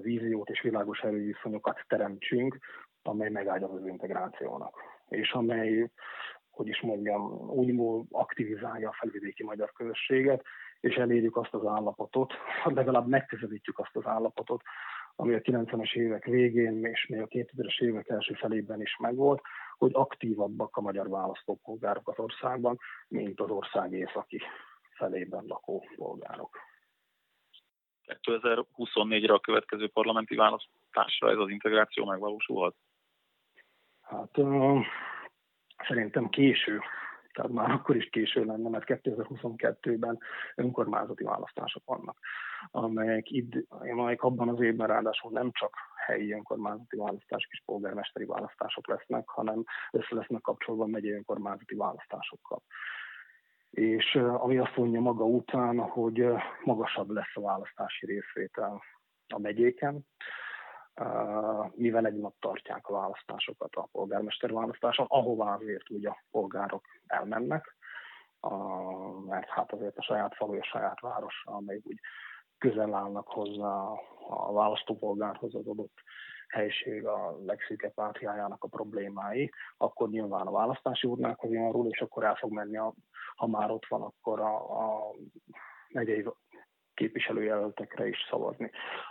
víziót 0.00 0.48
és 0.48 0.60
világos 0.60 1.00
erőviszonyokat 1.00 1.84
teremtsünk, 1.86 2.58
amely 3.02 3.30
megáldja 3.30 3.68
az 3.68 3.86
integrációnak, 3.86 4.76
és 5.08 5.32
amely, 5.32 5.90
hogy 6.50 6.68
is 6.68 6.80
mondjam, 6.80 7.50
úgymond 7.50 8.06
aktivizálja 8.10 8.88
a 8.88 8.96
felvidéki 8.98 9.44
magyar 9.44 9.72
közösséget, 9.72 10.42
és 10.80 10.94
elérjük 10.94 11.36
azt 11.36 11.54
az 11.54 11.66
állapotot, 11.66 12.32
legalább 12.64 13.06
megközelítjük 13.06 13.78
azt 13.78 13.96
az 13.96 14.06
állapotot, 14.06 14.62
ami 15.16 15.34
a 15.34 15.40
90-es 15.40 15.94
évek 15.94 16.24
végén 16.24 16.84
és 16.84 17.06
még 17.06 17.20
a 17.20 17.26
2000-es 17.26 17.80
évek 17.80 18.08
első 18.08 18.34
felében 18.34 18.80
is 18.80 18.96
megvolt, 18.96 19.40
hogy 19.76 19.90
aktívabbak 19.94 20.76
a 20.76 20.80
magyar 20.80 21.08
választópolgárok 21.08 22.08
az 22.08 22.18
országban, 22.18 22.78
mint 23.08 23.40
az 23.40 23.50
ország 23.50 23.92
északi 23.92 24.40
felében 24.90 25.44
lakó 25.46 25.84
polgárok. 25.96 26.56
2024-re 28.08 29.32
a 29.32 29.40
következő 29.40 29.88
parlamenti 29.88 30.34
választásra 30.34 31.30
ez 31.30 31.38
az 31.38 31.48
integráció 31.48 32.04
megvalósulhat? 32.04 32.74
Hát 34.00 34.38
uh, 34.38 34.84
szerintem 35.88 36.28
késő 36.28 36.80
tehát 37.38 37.52
már 37.52 37.70
akkor 37.70 37.96
is 37.96 38.08
késő 38.10 38.44
lenne, 38.44 38.68
mert 38.68 38.84
2022-ben 38.86 40.18
önkormányzati 40.54 41.24
választások 41.24 41.82
vannak, 41.84 42.18
amelyek, 42.70 43.30
id, 43.30 43.64
amelyek 43.68 44.22
abban 44.22 44.48
az 44.48 44.60
évben 44.60 44.86
ráadásul 44.86 45.30
nem 45.30 45.50
csak 45.52 45.74
helyi 46.06 46.32
önkormányzati 46.32 46.96
választások 46.96 47.50
és 47.50 47.62
polgármesteri 47.64 48.24
választások 48.24 48.88
lesznek, 48.88 49.28
hanem 49.28 49.64
össze 49.90 50.14
lesznek 50.14 50.40
kapcsolva 50.40 50.86
megyei 50.86 51.12
önkormányzati 51.12 51.74
választásokkal. 51.74 52.62
És 53.78 54.14
ami 54.14 54.58
azt 54.58 54.76
mondja 54.76 55.00
maga 55.00 55.24
után, 55.24 55.78
hogy 55.78 56.26
magasabb 56.64 57.10
lesz 57.10 57.34
a 57.34 57.40
választási 57.40 58.06
részvétel 58.06 58.82
a 59.28 59.38
megyéken, 59.38 60.06
mivel 61.74 62.06
egy 62.06 62.16
nap 62.16 62.34
tartják 62.40 62.88
a 62.88 62.92
választásokat 62.92 63.74
a 63.74 63.88
polgármester 63.92 64.52
választáson, 64.52 65.06
ahová 65.08 65.54
azért 65.54 65.90
úgy 65.90 66.06
a 66.06 66.24
polgárok 66.30 66.84
elmennek, 67.06 67.76
mert 69.26 69.48
hát 69.48 69.72
azért 69.72 69.96
a 69.96 70.02
saját 70.02 70.34
falu, 70.34 70.58
a 70.58 70.64
saját 70.64 71.00
városa, 71.00 71.50
amely 71.50 71.80
úgy 71.82 71.98
közel 72.58 72.94
állnak 72.94 73.28
hozzá 73.28 73.76
a 74.28 74.52
választópolgárhoz 74.52 75.54
az 75.54 75.66
adott 75.66 75.98
helység 76.48 77.06
a 77.06 77.36
legszűkebb 77.46 77.94
pártjájának 77.94 78.64
a 78.64 78.68
problémái, 78.68 79.52
akkor 79.76 80.08
nyilván 80.08 80.46
a 80.46 80.50
választási 80.50 81.06
urnákhoz 81.06 81.50
jön 81.50 81.86
és 81.88 82.00
akkor 82.00 82.24
el 82.24 82.34
fog 82.34 82.52
menni, 82.52 82.76
a, 82.76 82.94
ha 83.38 83.46
már 83.46 83.70
ott 83.70 83.86
van, 83.88 84.02
akkor 84.02 84.40
a, 84.40 84.56
a 84.56 85.14
megyei 85.88 86.24
képviselőjelöltekre 86.94 88.08
is 88.08 88.26
szavazni. 88.30 88.70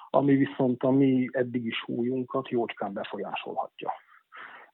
Ami 0.10 0.36
viszont 0.36 0.84
a 0.84 0.92
mi 0.92 1.28
eddigi 1.32 1.72
súlyunkat 1.72 2.50
jócskán 2.50 2.94
befolyásolhatja. 2.94 3.92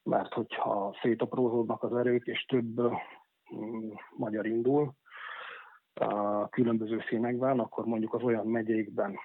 Mert 0.03 0.33
hogyha 0.33 0.97
szétaprózódnak 1.01 1.83
az 1.83 1.95
erők, 1.95 2.25
és 2.25 2.45
több 2.45 2.81
mm, 3.55 3.91
magyar 4.15 4.45
indul 4.45 4.93
a 5.93 6.49
különböző 6.49 7.03
színekben, 7.07 7.59
akkor 7.59 7.85
mondjuk 7.85 8.13
az 8.13 8.21
olyan 8.21 8.47
megyékben, 8.47 9.15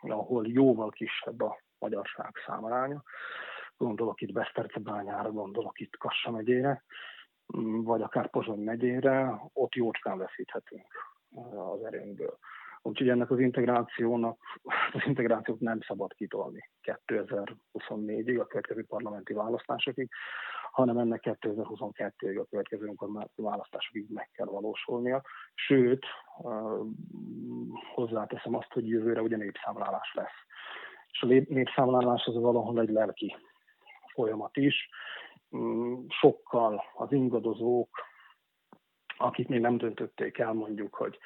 ahol 0.00 0.46
jóval 0.48 0.90
kisebb 0.90 1.40
a 1.40 1.58
magyarság 1.78 2.30
számaránya, 2.46 3.02
gondolok 3.76 4.20
itt 4.20 4.32
Besztercebányára, 4.32 5.30
gondolok 5.32 5.80
itt 5.80 5.96
Kassa 5.96 6.30
megyére, 6.30 6.84
vagy 7.84 8.02
akár 8.02 8.30
Pozsony 8.30 8.60
megyére, 8.64 9.40
ott 9.52 9.74
jócskán 9.74 10.18
veszíthetünk 10.18 10.86
az 11.72 11.84
erőnkből. 11.84 12.38
Úgyhogy 12.82 13.08
ennek 13.08 13.30
az 13.30 13.38
integrációnak, 13.38 14.38
az 14.92 15.02
integrációt 15.06 15.60
nem 15.60 15.80
szabad 15.80 16.12
kitolni 16.12 16.70
2024-ig, 17.06 18.40
a 18.40 18.46
következő 18.46 18.84
parlamenti 18.84 19.32
választásokig, 19.32 20.08
hanem 20.72 20.98
ennek 20.98 21.20
2022-ig 21.24 22.40
a 22.40 22.46
következő 22.50 22.86
önkormányzati 22.86 23.42
választásokig 23.42 24.06
meg 24.08 24.30
kell 24.32 24.46
valósulnia. 24.46 25.22
Sőt, 25.54 26.04
hozzáteszem 27.94 28.54
azt, 28.54 28.72
hogy 28.72 28.88
jövőre 28.88 29.22
ugye 29.22 29.36
népszámlálás 29.36 30.12
lesz. 30.14 30.44
És 31.10 31.22
a 31.22 31.26
népszámlálás 31.26 32.24
az 32.24 32.34
valahol 32.34 32.80
egy 32.80 32.90
lelki 32.90 33.36
folyamat 34.12 34.56
is. 34.56 34.88
Mm, 35.56 36.06
sokkal 36.08 36.82
az 36.94 37.12
ingadozók, 37.12 37.88
akik 39.16 39.48
még 39.48 39.60
nem 39.60 39.76
döntötték 39.76 40.38
el 40.38 40.52
mondjuk, 40.52 40.94
hogy 40.94 41.18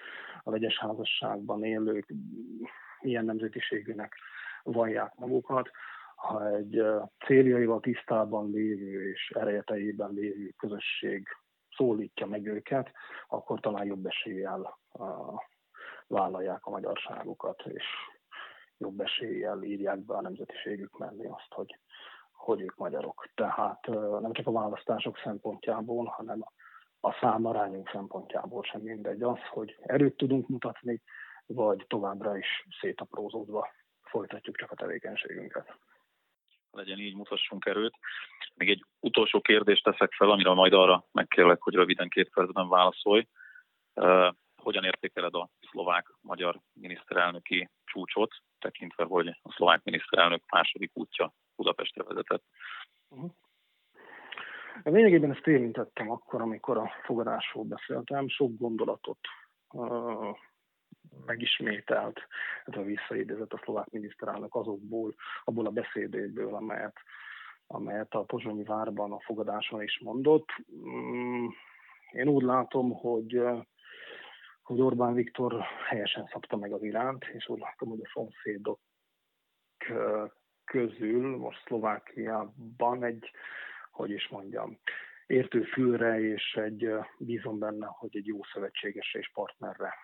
a 0.43 0.51
vegyes 0.51 0.79
házasságban 0.79 1.65
élők 1.65 2.13
milyen 3.01 3.25
nemzetiségűnek 3.25 4.15
vallják 4.63 5.15
magukat, 5.15 5.71
ha 6.17 6.47
egy 6.49 6.83
céljaival 7.27 7.81
tisztában 7.81 8.51
lévő 8.51 9.11
és 9.11 9.31
erejeteiben 9.31 10.11
lévő 10.13 10.53
közösség 10.57 11.29
szólítja 11.77 12.27
meg 12.27 12.47
őket, 12.47 12.91
akkor 13.29 13.61
talán 13.61 13.87
jobb 13.87 14.07
eséllyel 14.07 14.79
vállalják 16.07 16.67
a 16.67 16.71
magyarságukat, 16.71 17.63
és 17.67 17.85
jobb 18.79 19.01
eséllyel 19.01 19.63
írják 19.63 19.99
be 19.99 20.15
a 20.15 20.21
nemzetiségük 20.21 20.99
mellé 20.99 21.27
azt, 21.27 21.53
hogy, 21.55 21.79
hogy 22.51 22.61
ők 22.61 22.77
magyarok. 22.77 23.29
Tehát 23.35 23.87
nem 24.21 24.33
csak 24.33 24.47
a 24.47 24.53
választások 24.53 25.19
szempontjából, 25.19 26.05
hanem 26.05 26.45
a 27.01 27.13
számarányunk 27.13 27.91
szempontjából 27.93 28.63
sem 28.63 28.81
mindegy 28.81 29.23
az, 29.23 29.39
hogy 29.51 29.77
erőt 29.81 30.17
tudunk 30.17 30.49
mutatni, 30.49 31.03
vagy 31.47 31.85
továbbra 31.89 32.37
is 32.37 32.67
szétaprózódva 32.81 33.69
folytatjuk 34.03 34.57
csak 34.57 34.71
a 34.71 34.75
tevékenységünket. 34.75 35.79
Legyen 36.71 36.99
így, 36.99 37.15
mutassunk 37.15 37.67
erőt. 37.67 37.95
Még 38.55 38.71
egy 38.71 38.85
utolsó 39.01 39.41
kérdést 39.41 39.85
teszek 39.85 40.13
fel, 40.13 40.31
amire 40.31 40.53
majd 40.53 40.73
arra 40.73 41.05
megkérlek, 41.13 41.63
hogy 41.63 41.75
röviden 41.75 42.09
két 42.09 42.31
percben 42.31 42.69
válaszolj. 42.69 43.29
Hogyan 44.63 44.85
értékeled 44.85 45.35
a 45.35 45.49
szlovák-magyar 45.71 46.61
miniszterelnöki 46.73 47.69
csúcsot, 47.85 48.35
tekintve, 48.59 49.05
hogy 49.05 49.29
a 49.29 49.53
szlovák 49.53 49.83
miniszterelnök 49.83 50.43
második 50.51 50.91
útja 50.95 51.33
Budapestre 51.61 52.03
vezetett? 52.03 52.43
Uh-huh. 53.09 53.31
Lényegében 54.83 55.31
ezt 55.31 55.47
érintettem 55.47 56.11
akkor, 56.11 56.41
amikor 56.41 56.79
a 56.79 56.91
fogadásról 57.05 57.65
beszéltem. 57.65 58.29
Sok 58.29 58.59
gondolatot 58.59 59.19
uh, 59.73 60.37
megismételt, 61.27 62.21
ez 62.65 62.77
a 62.77 62.83
visszaidézett 62.83 63.53
a 63.53 63.61
szlovák 63.65 63.91
miniszterelnök 63.91 64.55
azokból, 64.55 65.15
abból 65.45 65.67
a 65.67 65.71
beszédéből, 65.71 66.55
amelyet, 66.55 66.97
amelyet 67.67 68.15
a 68.15 68.25
Pozsonyi 68.25 68.65
várban 68.65 69.13
a 69.13 69.21
fogadáson 69.21 69.83
is 69.83 70.01
mondott. 70.05 70.49
Mm, 70.75 71.47
én 72.13 72.29
úgy 72.29 72.43
látom, 72.43 72.93
hogy 72.93 73.43
hogy 74.63 74.81
Orbán 74.81 75.15
Viktor 75.15 75.63
helyesen 75.89 76.29
szabta 76.33 76.57
meg 76.57 76.73
az 76.73 76.83
iránt, 76.83 77.25
és 77.25 77.49
úgy 77.49 77.59
látom, 77.59 77.89
hogy 77.89 78.01
a 78.03 78.11
szomszédok 78.13 78.81
közül 80.71 81.37
most 81.37 81.63
Szlovákiában 81.67 83.05
egy, 83.05 83.31
hogy 83.91 84.11
is 84.11 84.29
mondjam, 84.29 84.79
értő 85.27 85.63
fülre, 85.63 86.21
és 86.21 86.55
egy 86.55 86.89
bízom 87.19 87.59
benne, 87.59 87.87
hogy 87.87 88.17
egy 88.17 88.27
jó 88.27 88.39
szövetségesre 88.53 89.19
és 89.19 89.31
partnerre 89.35 89.95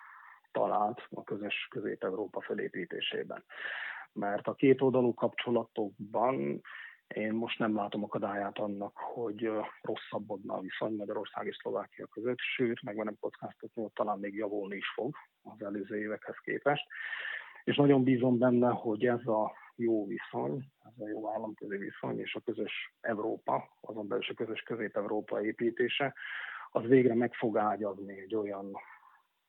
talált 0.52 1.07
a 1.11 1.24
közös 1.24 1.68
közép-európa 1.70 2.40
felépítésében. 2.40 3.44
Mert 4.12 4.46
a 4.46 4.55
két 4.55 4.81
oldalú 4.81 5.14
kapcsolatokban 5.14 6.62
én 7.07 7.33
most 7.33 7.59
nem 7.59 7.74
látom 7.74 8.05
akadályát 8.05 8.59
annak, 8.59 8.96
hogy 8.96 9.50
rosszabbodna 9.83 10.55
a 10.55 10.61
viszony 10.61 10.94
Magyarország 10.96 11.46
és 11.46 11.57
Szlovákia 11.57 12.07
között, 12.07 12.38
sőt, 12.38 12.83
meg 12.83 12.96
nem 12.96 13.16
kockáztatni, 13.20 13.83
hogy 13.83 13.92
talán 13.92 14.18
még 14.18 14.35
javulni 14.35 14.76
is 14.76 14.88
fog 14.94 15.16
az 15.42 15.62
előző 15.62 15.98
évekhez 15.98 16.37
képest. 16.37 16.87
És 17.66 17.76
nagyon 17.76 18.02
bízom 18.02 18.38
benne, 18.38 18.68
hogy 18.68 19.07
ez 19.07 19.26
a 19.26 19.52
jó 19.76 20.07
viszony, 20.07 20.64
ez 20.85 21.05
a 21.05 21.09
jó 21.09 21.31
államközi 21.31 21.76
viszony 21.76 22.18
és 22.18 22.35
a 22.35 22.40
közös 22.40 22.94
Európa, 23.00 23.76
azon 23.81 24.09
belül 24.09 24.22
is 24.22 24.29
a 24.29 24.35
közös 24.35 24.61
közép-európa 24.61 25.44
építése, 25.44 26.14
az 26.70 26.83
végre 26.83 27.14
meg 27.14 27.35
fog 27.35 27.57
ágyazni 27.57 28.20
egy 28.20 28.35
olyan 28.35 28.76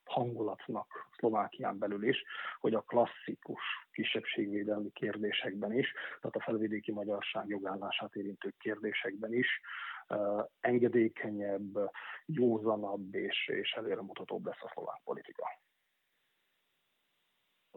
hangulatnak 0.03 1.09
Szlovákián 1.17 1.77
belül 1.77 2.07
is, 2.07 2.23
hogy 2.59 2.73
a 2.73 2.81
klasszikus 2.81 3.61
kisebbségvédelmi 3.91 4.91
kérdésekben 4.91 5.73
is, 5.73 5.91
tehát 6.21 6.35
a 6.35 6.41
felvidéki 6.43 6.91
magyarság 6.91 7.47
jogállását 7.47 8.15
érintő 8.15 8.53
kérdésekben 8.59 9.33
is 9.33 9.61
engedékenyebb, 10.59 11.89
józanabb 12.25 13.15
és, 13.15 13.47
és 13.47 13.71
előremutatóbb 13.71 14.45
lesz 14.45 14.63
a 14.63 14.71
szlovák 14.73 15.01
politika. 15.03 15.45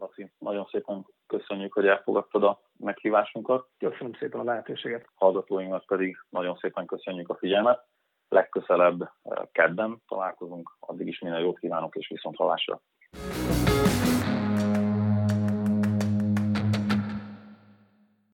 Laci, 0.01 0.31
nagyon 0.37 0.65
szépen 0.71 1.05
köszönjük, 1.27 1.73
hogy 1.73 1.87
elfogadtad 1.87 2.43
a 2.43 2.59
meghívásunkat. 2.77 3.67
Köszönöm 3.77 4.13
szépen 4.13 4.39
a 4.39 4.43
lehetőséget. 4.43 5.09
Hallgatóinknak 5.15 5.85
pedig 5.85 6.17
nagyon 6.29 6.55
szépen 6.55 6.85
köszönjük 6.85 7.29
a 7.29 7.35
figyelmet 7.35 7.85
legközelebb 8.27 9.01
eh, 9.01 9.09
kedden 9.51 10.01
találkozunk, 10.07 10.75
addig 10.79 11.07
is 11.07 11.19
minden 11.19 11.41
jót 11.41 11.59
kívánok 11.59 11.95
és 11.95 12.07
viszont 12.07 12.35
hallásra. 12.35 12.81